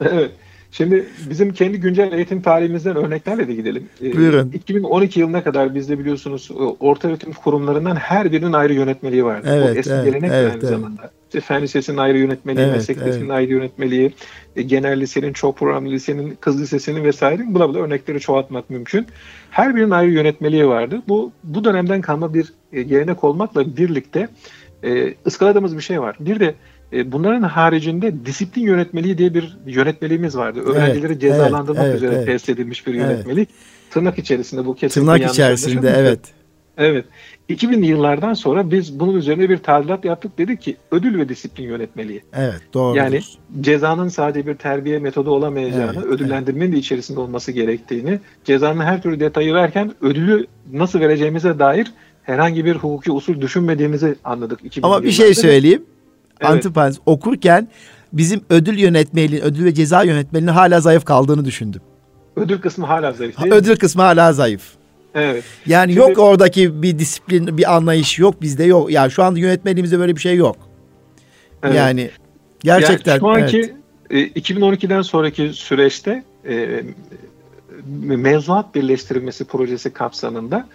[0.00, 0.30] Evet.
[0.70, 3.88] Şimdi bizim kendi güncel eğitim tarihimizden örneklerle de gidelim.
[4.02, 4.50] E, Buyurun.
[4.50, 6.50] 2012 yılına kadar bizde biliyorsunuz
[6.80, 9.48] orta öğretim kurumlarından her birinin ayrı yönetmeliği vardı.
[9.50, 10.68] Evet, o eski evet, gelenek evet, aynı evet.
[10.68, 11.10] zamanda.
[11.34, 13.06] İşte fen lisesinin ayrı yönetmeliği, evet, meslek evet.
[13.06, 14.12] lisesinin ayrı yönetmeliği,
[14.66, 19.06] genel lisenin, çok programlı lisenin, kız lisesinin vesaire buna buna örnekleri çoğaltmak mümkün.
[19.50, 21.02] Her birinin ayrı yönetmeliği vardı.
[21.08, 24.28] Bu bu dönemden kalma bir e, gelenek olmakla birlikte
[24.82, 26.16] e, ıskaladığımız bir şey var.
[26.20, 26.54] Bir de
[26.92, 30.60] e, bunların haricinde disiplin yönetmeliği diye bir yönetmeliğimiz vardı.
[30.60, 33.48] Öğrencileri evet, cezalandırmak evet, üzere evet, tesis edilmiş bir yönetmelik.
[33.50, 33.90] Evet.
[33.90, 36.20] Tırnak içerisinde bu kesinlikle Tırnak içerisinde evet.
[36.76, 37.04] Evet.
[37.50, 40.38] 2000'li yıllardan sonra biz bunun üzerine bir tadilat yaptık.
[40.38, 42.22] Dedik ki ödül ve disiplin yönetmeliği.
[42.32, 42.96] Evet doğru.
[42.96, 43.20] Yani
[43.60, 46.74] cezanın sadece bir terbiye metodu olamayacağını, evet, ödüllendirmenin evet.
[46.74, 51.92] de içerisinde olması gerektiğini, cezanın her türlü detayı verken ödülü nasıl vereceğimize dair
[52.22, 54.60] herhangi bir hukuki usul düşünmediğimizi anladık.
[54.82, 55.82] Ama bir şey söyleyeyim.
[56.40, 56.50] Evet.
[56.50, 57.68] Antiparantez okurken
[58.12, 61.80] bizim ödül yönetmeliği, ödül ve ceza yönetmeliğinin hala zayıf kaldığını düşündüm.
[62.36, 64.83] Ödül kısmı hala zayıf değil Ödül kısmı hala zayıf.
[65.14, 65.44] Evet.
[65.66, 68.90] Yani Şimdi, yok oradaki bir disiplin, bir anlayış yok bizde yok.
[68.90, 70.56] Yani şu anda yönetmeliğimizde böyle bir şey yok.
[71.62, 71.76] Evet.
[71.76, 72.10] Yani
[72.62, 73.12] gerçekten.
[73.12, 73.74] Yani şu anki
[74.10, 74.36] evet.
[74.36, 76.82] 2012'den sonraki süreçte e,
[77.98, 80.68] mevzuat birleştirilmesi projesi kapsamında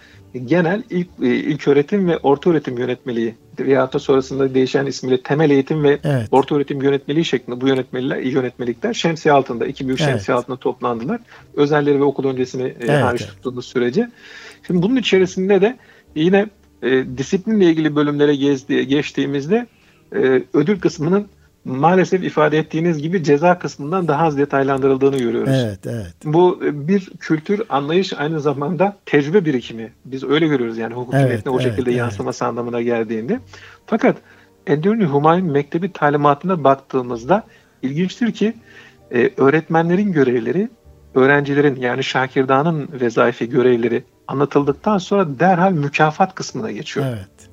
[0.44, 3.34] genel ilk, e, ilk öğretim ve orta öğretim yönetmeliği
[3.66, 6.28] veya da sonrasında değişen ismiyle temel eğitim ve evet.
[6.30, 10.10] orta öğretim yönetmeliği şeklinde bu yönetmeliler, yönetmelikler şemsiye altında, iki büyük evet.
[10.10, 11.20] şemsiye altında toplandılar.
[11.54, 14.10] Özelleri ve okul öncesini e, evet, hariç tuttuğumuz sürece.
[14.66, 15.78] Şimdi bunun içerisinde de
[16.14, 16.46] yine
[16.82, 19.66] e, disiplinle ilgili bölümlere gezdi, geçtiğimizde
[20.14, 21.26] e, ödül kısmının
[21.64, 25.52] maalesef ifade ettiğiniz gibi ceza kısmından daha az detaylandırıldığını görüyoruz.
[25.54, 26.14] Evet, evet.
[26.24, 29.92] Bu e, bir kültür, anlayış aynı zamanda tecrübe birikimi.
[30.04, 31.98] Biz öyle görüyoruz yani hukuk evet, metni o şekilde evet.
[31.98, 33.40] yansıması anlamına geldiğinde.
[33.86, 34.16] Fakat
[34.66, 37.42] Enderuni Humayun Mektebi talimatına baktığımızda
[37.82, 38.54] ilginçtir ki
[39.14, 40.68] e, öğretmenlerin görevleri,
[41.14, 47.06] öğrencilerin yani şakirdanın vezaifi görevleri anlatıldıktan sonra derhal mükafat kısmına geçiyor.
[47.08, 47.48] Evet.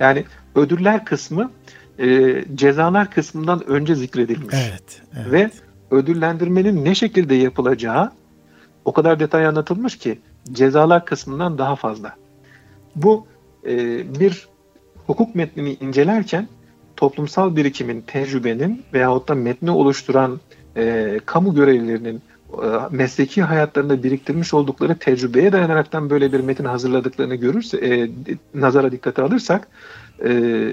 [0.00, 1.50] Yani ödüller kısmı
[1.98, 4.54] e, cezalar kısmından önce zikredilmiş.
[4.54, 5.32] Evet, evet.
[5.32, 5.50] Ve
[5.90, 8.10] ödüllendirmenin ne şekilde yapılacağı
[8.84, 10.18] o kadar detay anlatılmış ki
[10.52, 12.16] cezalar kısmından daha fazla.
[12.96, 13.26] Bu
[13.66, 13.76] e,
[14.20, 14.48] bir
[15.06, 16.48] hukuk metnini incelerken
[16.96, 20.40] toplumsal birikimin, tecrübenin veyahut da metni oluşturan
[20.76, 22.22] e, kamu görevlilerinin
[22.52, 28.10] e, mesleki hayatlarında biriktirmiş oldukları tecrübeye dayanaraktan böyle bir metin hazırladıklarını görürse, e,
[28.54, 29.68] nazara dikkate alırsak,
[30.24, 30.72] e,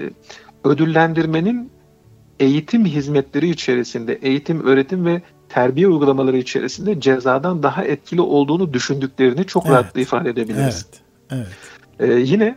[0.68, 1.70] ödüllendirmenin
[2.40, 9.66] eğitim hizmetleri içerisinde, eğitim, öğretim ve terbiye uygulamaları içerisinde cezadan daha etkili olduğunu düşündüklerini çok
[9.66, 9.74] evet.
[9.74, 10.86] rahatlıkla ifade edebiliriz.
[11.30, 11.46] Evet.
[12.00, 12.10] evet.
[12.10, 12.56] Ee, yine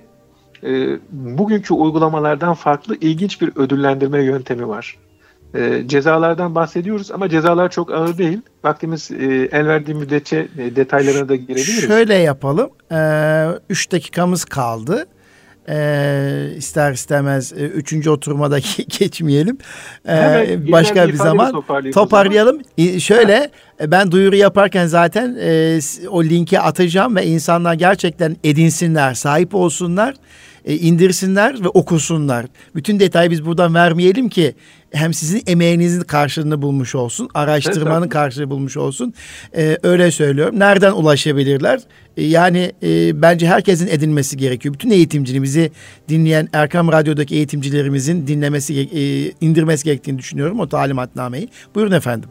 [0.64, 4.98] e, bugünkü uygulamalardan farklı ilginç bir ödüllendirme yöntemi var.
[5.54, 8.42] E, cezalardan bahsediyoruz ama cezalar çok ağır değil.
[8.64, 11.88] Vaktimiz e, el verdiği müddetçe e, detaylarına da girebiliriz.
[11.88, 12.70] Şöyle yapalım.
[13.70, 15.08] 3 e, dakikamız kaldı.
[15.70, 18.60] E, ister istemez e, üçüncü oturmada
[19.00, 19.58] geçmeyelim.
[20.08, 22.62] E, başka bir zaman toparlayalım.
[22.78, 23.52] E, şöyle
[23.82, 30.16] e, ben duyuru yaparken zaten e, o linki atacağım ve insanlar gerçekten edinsinler, sahip olsunlar
[30.66, 32.46] e, indirsinler ve okusunlar.
[32.76, 34.56] Bütün detayı biz buradan vermeyelim ki
[34.94, 39.14] hem sizin emeğinizin karşılığını bulmuş olsun, araştırmanın karşılığını bulmuş olsun.
[39.58, 40.60] E, öyle söylüyorum.
[40.60, 41.80] Nereden ulaşabilirler?
[42.18, 44.74] E, yani e, bence herkesin edinmesi gerekiyor.
[44.74, 45.72] Bütün eğitimcinin bizi
[46.10, 51.50] dinleyen Erkam Radyo'daki eğitimcilerimizin dinlemesi, e, indirmesi gerektiğini düşünüyorum o talimatnameyi.
[51.76, 52.30] Buyurun efendim.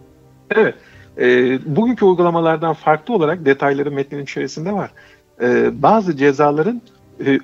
[0.51, 0.75] Evet.
[1.19, 1.27] E,
[1.77, 4.91] bugünkü uygulamalardan farklı olarak detayları metnin içerisinde var.
[5.43, 6.83] E, bazı cezaların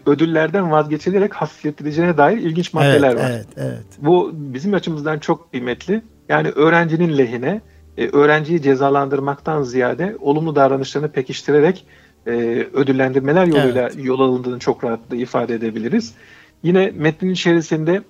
[0.06, 3.30] ödüllerden vazgeçilerek hafifletileceğine dair ilginç maddeler evet, var.
[3.30, 3.84] Evet, evet.
[3.98, 6.02] Bu bizim açımızdan çok kıymetli.
[6.28, 7.60] Yani öğrencinin lehine,
[7.98, 11.86] e, öğrenciyi cezalandırmaktan ziyade olumlu davranışlarını pekiştirerek
[12.26, 12.32] e,
[12.72, 14.04] ödüllendirmeler yoluyla evet.
[14.04, 16.14] yol alındığını çok rahatlıkla ifade edebiliriz.
[16.62, 18.02] Yine metnin içerisinde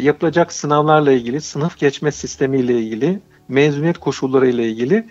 [0.00, 5.06] yapılacak sınavlarla ilgili, sınıf geçme sistemiyle ilgili, mezuniyet koşulları ile ilgili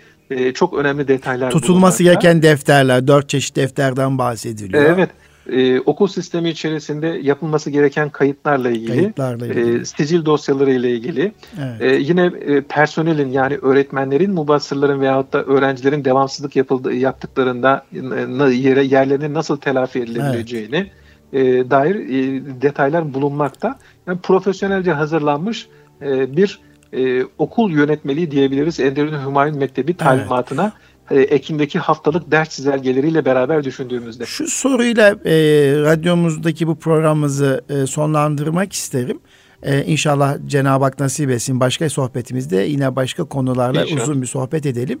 [0.54, 4.84] çok önemli detaylar Tutulması gereken defterler, dört çeşit defterden bahsediliyor.
[4.84, 5.10] Evet
[5.52, 9.80] e, okul sistemi içerisinde yapılması gereken kayıtlarla ilgili, kayıtlarla ilgili.
[9.80, 11.82] E, sicil dosyaları ile ilgili, evet.
[11.82, 18.84] e, yine e, personelin yani öğretmenlerin, mubassırların veyahut da öğrencilerin devamsızlık yapıldığı, yaptıklarında e, yere,
[18.84, 20.90] yerlerine nasıl telafi edilebileceğini
[21.32, 21.66] evet.
[21.66, 23.78] e, dair e, detaylar bulunmakta.
[24.06, 25.68] Yani profesyonelce hazırlanmış
[26.02, 26.60] e, bir
[26.92, 30.62] e, okul yönetmeliği diyebiliriz Enderun Hümayun Mektebi talimatına.
[30.62, 34.26] Evet e, Ekim'deki haftalık ders çizelgeleriyle beraber düşündüğümüzde.
[34.26, 35.34] Şu soruyla e,
[35.82, 39.20] radyomuzdaki bu programımızı e, sonlandırmak isterim.
[39.62, 41.60] Ee, inşallah Cenab-ı Hak nasip etsin.
[41.60, 44.02] Başka sohbetimizde yine başka konularla inşallah.
[44.02, 44.98] uzun bir sohbet edelim.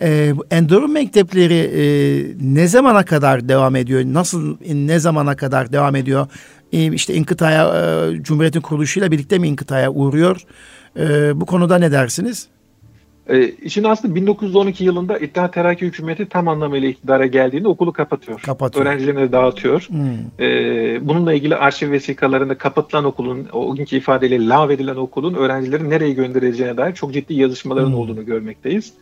[0.00, 1.82] Ee, Endorun mektepleri e,
[2.40, 4.02] ne zamana kadar devam ediyor?
[4.04, 6.26] Nasıl, ne zamana kadar devam ediyor?
[6.72, 10.40] E, işte inkıtaya, e, Cumhuriyet'in kuruluşuyla birlikte mi inkıtaya uğruyor?
[10.98, 12.48] E, bu konuda ne dersiniz?
[13.28, 18.40] E, işin aslı 1912 yılında İttihat Terakki hükümeti tam anlamıyla iktidara geldiğinde okulu kapatıyor.
[18.40, 18.86] kapatıyor.
[18.86, 19.88] Öğrencilerini dağıtıyor.
[19.88, 20.44] Hmm.
[20.46, 26.76] E, bununla ilgili arşiv vesikalarında kapatılan okulun, o günkü ifadeyle lağvedilen okulun öğrencileri nereye göndereceğine
[26.76, 27.98] dair çok ciddi yazışmaların hmm.
[27.98, 28.92] olduğunu görmekteyiz.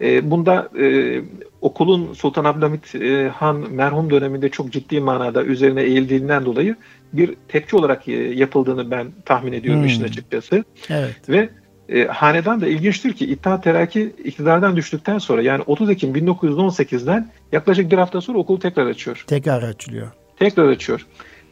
[0.00, 1.20] E, bunda e,
[1.60, 6.76] okulun Sultan Abdülhamit e, Han merhum döneminde çok ciddi manada üzerine eğildiğinden dolayı
[7.12, 9.88] bir tepki olarak e, yapıldığını ben tahmin ediyorum hmm.
[9.88, 10.64] işin açıkçası.
[10.88, 11.28] Evet.
[11.28, 11.48] Ve
[11.92, 17.92] e, hanedan da ilginçtir ki İttihat Terakki iktidardan düştükten sonra yani 30 Ekim 1918'den yaklaşık
[17.92, 19.24] bir hafta sonra okul tekrar açıyor.
[19.26, 20.08] Tekrar açılıyor.
[20.38, 21.06] Tekrar açıyor.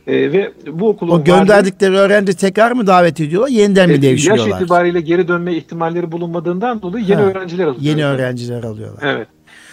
[0.06, 4.02] E, ve bu okulun O gönderdikleri varlığı, öğrenci tekrar mı davet ediyorlar, yeniden mi e,
[4.02, 4.48] devşiriyorlar?
[4.48, 7.90] Yaş itibariyle geri dönme ihtimalleri bulunmadığından dolayı yeni ha, öğrenciler alıyorlar.
[7.90, 9.02] Yeni öğrenciler alıyorlar.
[9.02, 9.28] Evet.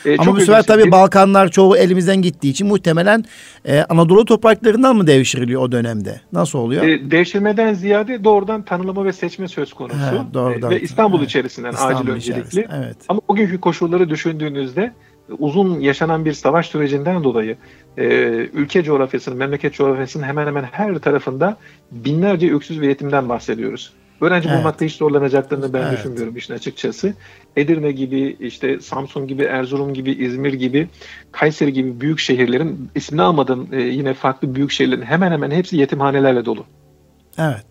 [0.07, 3.25] E, Ama bu sefer tabii Balkanlar çoğu elimizden gittiği için muhtemelen
[3.65, 6.21] e, Anadolu topraklarından mı devşiriliyor o dönemde?
[6.33, 6.83] Nasıl oluyor?
[6.83, 9.97] E, devşirmeden ziyade doğrudan tanılama ve seçme söz konusu.
[9.97, 10.69] He, doğrudan.
[10.69, 11.29] Ve İstanbul evet.
[11.29, 12.67] içerisinden İstanbul acil öncelikli.
[12.77, 12.97] Evet.
[13.09, 14.93] Ama bugünkü koşulları düşündüğünüzde
[15.39, 17.57] uzun yaşanan bir savaş sürecinden dolayı
[17.97, 18.05] e,
[18.53, 21.57] ülke coğrafyasının, memleket coğrafyasının hemen hemen her tarafında
[21.91, 23.93] binlerce öksüz ve yetimden bahsediyoruz.
[24.21, 24.59] Öğrenci evet.
[24.59, 25.97] bulmakta hiç zorlanacaklarını ben evet.
[25.97, 27.13] düşünmüyorum işin açıkçası.
[27.55, 30.87] Edirne gibi, işte Samsun gibi, Erzurum gibi, İzmir gibi,
[31.31, 36.45] Kayseri gibi büyük şehirlerin ismini almadığım e, yine farklı büyük şehirlerin hemen hemen hepsi yetimhanelerle
[36.45, 36.65] dolu.
[37.37, 37.65] Evet.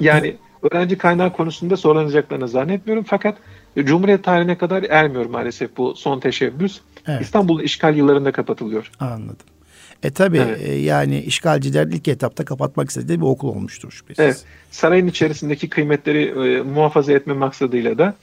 [0.00, 3.38] Yani öğrenci kaynağı konusunda zorlanacaklarını zannetmiyorum fakat
[3.78, 6.80] Cumhuriyet tarihine kadar ermiyor maalesef bu son teşebbüs.
[7.06, 7.20] Evet.
[7.22, 8.90] İstanbul'un işgal yıllarında kapatılıyor.
[9.00, 9.46] Anladım.
[10.02, 10.68] E tabi evet.
[10.68, 14.24] e, yani işgalciler ilk etapta kapatmak istediği bir okul olmuştur şüphesiz.
[14.24, 14.44] Evet.
[14.70, 18.14] Sarayın içerisindeki kıymetleri e, muhafaza etme maksadıyla da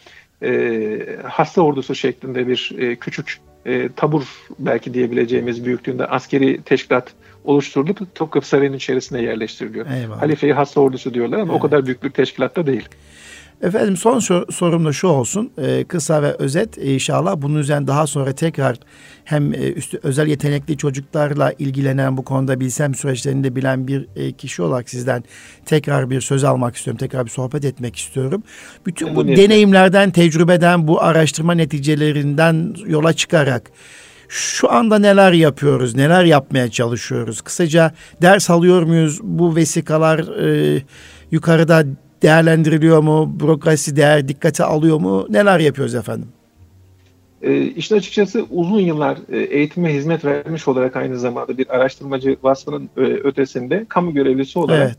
[0.44, 4.24] e, hasta ordusu şeklinde bir e, küçük e, tabur
[4.60, 7.14] belki diyebileceğimiz büyüklüğünde askeri teşkilat
[7.44, 9.86] oluşturulup Topkapı Sarayı'nın içerisine yerleştiriliyor.
[9.92, 10.22] Eyvallah.
[10.22, 11.60] Halife'yi hasta ordusu diyorlar ama evet.
[11.60, 12.90] o kadar büyük bir teşkilatta değil.
[13.62, 15.52] Efendim son sorum da şu olsun.
[15.58, 17.42] Ee, kısa ve özet inşallah.
[17.42, 18.78] Bunun üzerine daha sonra tekrar
[19.24, 24.32] hem e, üstü, özel yetenekli çocuklarla ilgilenen bu konuda bilsem süreçlerini de bilen bir e,
[24.32, 25.24] kişi olarak sizden
[25.66, 26.98] tekrar bir söz almak istiyorum.
[26.98, 28.44] Tekrar bir sohbet etmek istiyorum.
[28.86, 33.72] Bütün bu deneyimlerden, tecrübeden, bu araştırma neticelerinden yola çıkarak
[34.30, 37.42] şu anda neler yapıyoruz, neler yapmaya çalışıyoruz?
[37.42, 39.20] Kısaca ders alıyor muyuz?
[39.24, 40.82] Bu vesikalar e,
[41.32, 41.84] yukarıda
[42.22, 43.40] değerlendiriliyor mu?
[43.40, 45.26] Bürokrasi değer dikkate alıyor mu?
[45.30, 46.28] Neler yapıyoruz efendim?
[47.42, 52.90] E, işin açıkçası uzun yıllar e, eğitime hizmet vermiş olarak aynı zamanda bir araştırmacı vasfının
[52.98, 54.98] e, ötesinde kamu görevlisi olarak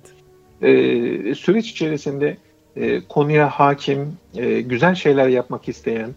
[0.62, 1.28] evet.
[1.30, 2.36] e, süreç içerisinde
[2.76, 6.10] e, konuya hakim, e, güzel şeyler yapmak isteyen,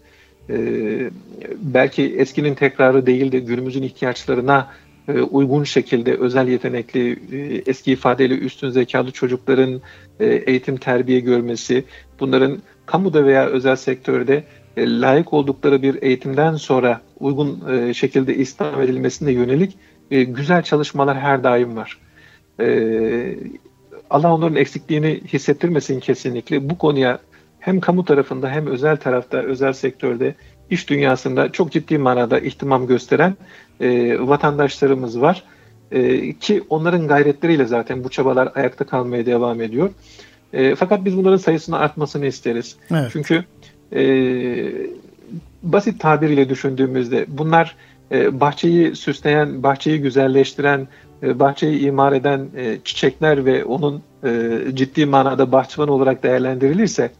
[0.50, 0.56] e,
[1.56, 4.68] belki eskinin tekrarı değil de günümüzün ihtiyaçlarına
[5.08, 9.80] e, uygun şekilde özel yetenekli, e, eski ifadeyle üstün zekalı çocukların
[10.20, 11.84] e, eğitim terbiye görmesi,
[12.20, 14.44] bunların kamuda veya özel sektörde
[14.78, 19.78] layık oldukları bir eğitimden sonra uygun şekilde istihdam edilmesine yönelik
[20.10, 21.98] güzel çalışmalar her daim var.
[24.10, 26.70] Allah onların eksikliğini hissettirmesin kesinlikle.
[26.70, 27.18] Bu konuya
[27.60, 30.34] hem kamu tarafında hem özel tarafta, özel sektörde,
[30.70, 33.36] iş dünyasında çok ciddi manada ihtimam gösteren
[33.80, 35.42] e, vatandaşlarımız var.
[35.90, 39.90] E, ki onların gayretleriyle zaten bu çabalar ayakta kalmaya devam ediyor.
[40.52, 42.76] E, fakat biz bunların sayısını artmasını isteriz.
[42.90, 43.08] Evet.
[43.12, 43.44] Çünkü
[43.92, 44.04] e,
[45.62, 47.76] basit tabiriyle düşündüğümüzde bunlar
[48.12, 50.88] e, bahçeyi süsleyen, bahçeyi güzelleştiren,
[51.22, 57.10] e, bahçeyi imar eden e, çiçekler ve onun e, ciddi manada bahçıvan olarak değerlendirilirse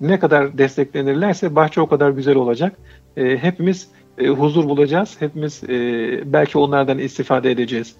[0.00, 2.72] ne kadar desteklenirlerse bahçe o kadar güzel olacak.
[3.16, 3.88] E, hepimiz
[4.20, 5.16] e, huzur bulacağız.
[5.18, 5.72] Hepimiz e,
[6.32, 7.94] belki onlardan istifade edeceğiz.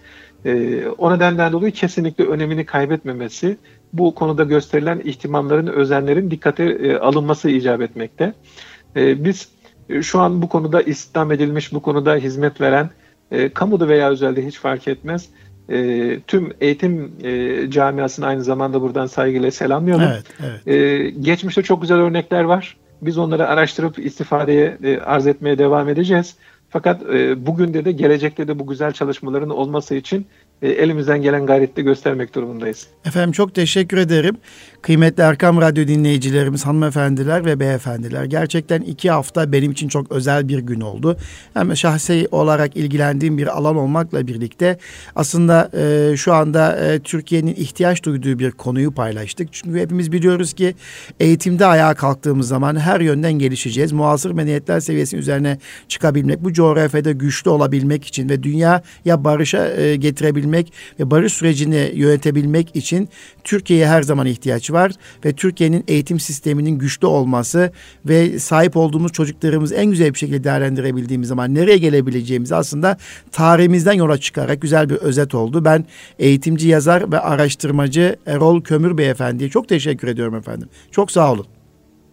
[0.45, 3.57] E, o nedenden dolayı kesinlikle önemini kaybetmemesi,
[3.93, 8.35] bu konuda gösterilen ihtimamların, özenlerin dikkate e, alınması icap etmekte.
[8.97, 9.49] E, biz
[9.89, 12.91] e, şu an bu konuda istihdam edilmiş, bu konuda hizmet veren,
[13.31, 15.29] e, kamuda veya özelde hiç fark etmez,
[15.69, 20.05] e, tüm eğitim e, camiasını aynı zamanda buradan saygıyla selamlıyorum.
[20.13, 20.69] Evet, evet.
[20.69, 22.77] E, geçmişte çok güzel örnekler var.
[23.03, 26.37] Biz onları araştırıp istifadeye e, arz etmeye devam edeceğiz.
[26.71, 30.27] Fakat e, bugün de de gelecekte de bu güzel çalışmaların olması için
[30.63, 32.89] e, elimizden gelen gayreti göstermek durumundayız.
[33.05, 34.37] Efendim çok teşekkür ederim.
[34.83, 38.25] Kıymetli Erkam Radyo dinleyicilerimiz, hanımefendiler ve beyefendiler.
[38.25, 41.17] Gerçekten iki hafta benim için çok özel bir gün oldu.
[41.55, 44.79] Hem şahsi olarak ilgilendiğim bir alan olmakla birlikte
[45.17, 49.49] aslında e, şu anda e, Türkiye'nin ihtiyaç duyduğu bir konuyu paylaştık.
[49.53, 50.75] Çünkü hepimiz biliyoruz ki
[51.21, 53.93] eğitimde ayağa kalktığımız zaman her yönden gelişeceğiz.
[53.93, 55.59] Muasır medeniyetler seviyesinin üzerine
[55.89, 61.91] çıkabilmek, bu coğrafyada güçlü olabilmek için ve dünya ya barışa e, getirebilmek ve barış sürecini
[61.95, 63.09] yönetebilmek için
[63.45, 64.93] Türkiye'ye her zaman ihtiyaç var
[65.25, 67.73] ve Türkiye'nin eğitim sisteminin güçlü olması
[68.07, 72.97] ve sahip olduğumuz çocuklarımızı en güzel bir şekilde değerlendirebildiğimiz zaman nereye gelebileceğimizi aslında
[73.33, 75.65] tarihimizden yola çıkarak güzel bir özet oldu.
[75.65, 75.85] Ben
[76.19, 80.69] eğitimci yazar ve araştırmacı Erol Kömür Beyefendi'ye çok teşekkür ediyorum efendim.
[80.91, 81.47] Çok sağ olun.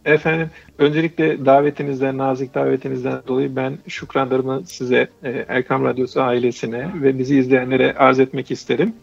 [0.08, 7.38] Efendim öncelikle davetinizden, nazik davetinizden dolayı ben şükranlarımı size, e, Erkam Radyosu ailesine ve bizi
[7.38, 8.94] izleyenlere arz etmek isterim.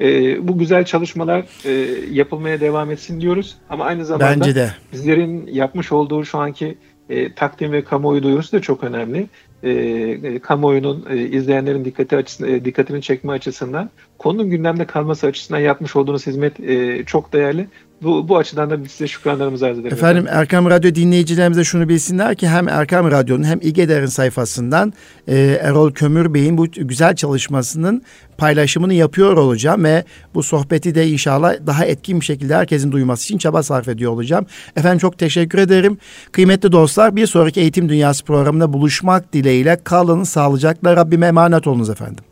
[0.00, 1.70] E, bu güzel çalışmalar e,
[2.10, 3.56] yapılmaya devam etsin diyoruz.
[3.70, 4.70] Ama aynı zamanda Bence de.
[4.92, 6.78] bizlerin yapmış olduğu şu anki
[7.08, 9.26] e, takdim ve kamuoyu duyurusu da çok önemli.
[9.62, 15.60] E, e, kamuoyunun e, izleyenlerin dikkati açısından, e, dikkatini çekme açısından konunun gündemde kalması açısından
[15.60, 17.66] yapmış olduğunuz hizmet e, çok değerli.
[18.02, 19.92] Bu, bu açıdan da size şükranlarımızı arz ederiz.
[19.92, 24.92] Efendim Erkam Radyo dinleyicilerimize şunu bilsinler ki hem Erkam Radyo'nun hem İGEDER'in sayfasından
[25.28, 28.02] e, Erol Kömür Bey'in bu güzel çalışmasının
[28.38, 33.38] paylaşımını yapıyor olacağım ve bu sohbeti de inşallah daha etkin bir şekilde herkesin duyması için
[33.38, 34.46] çaba sarf ediyor olacağım.
[34.76, 35.98] Efendim çok teşekkür ederim.
[36.32, 42.24] Kıymetli dostlar bir sonraki Eğitim Dünyası programında buluşmak dileğiyle kalın sağlıcakla Rabbime emanet olunuz efendim.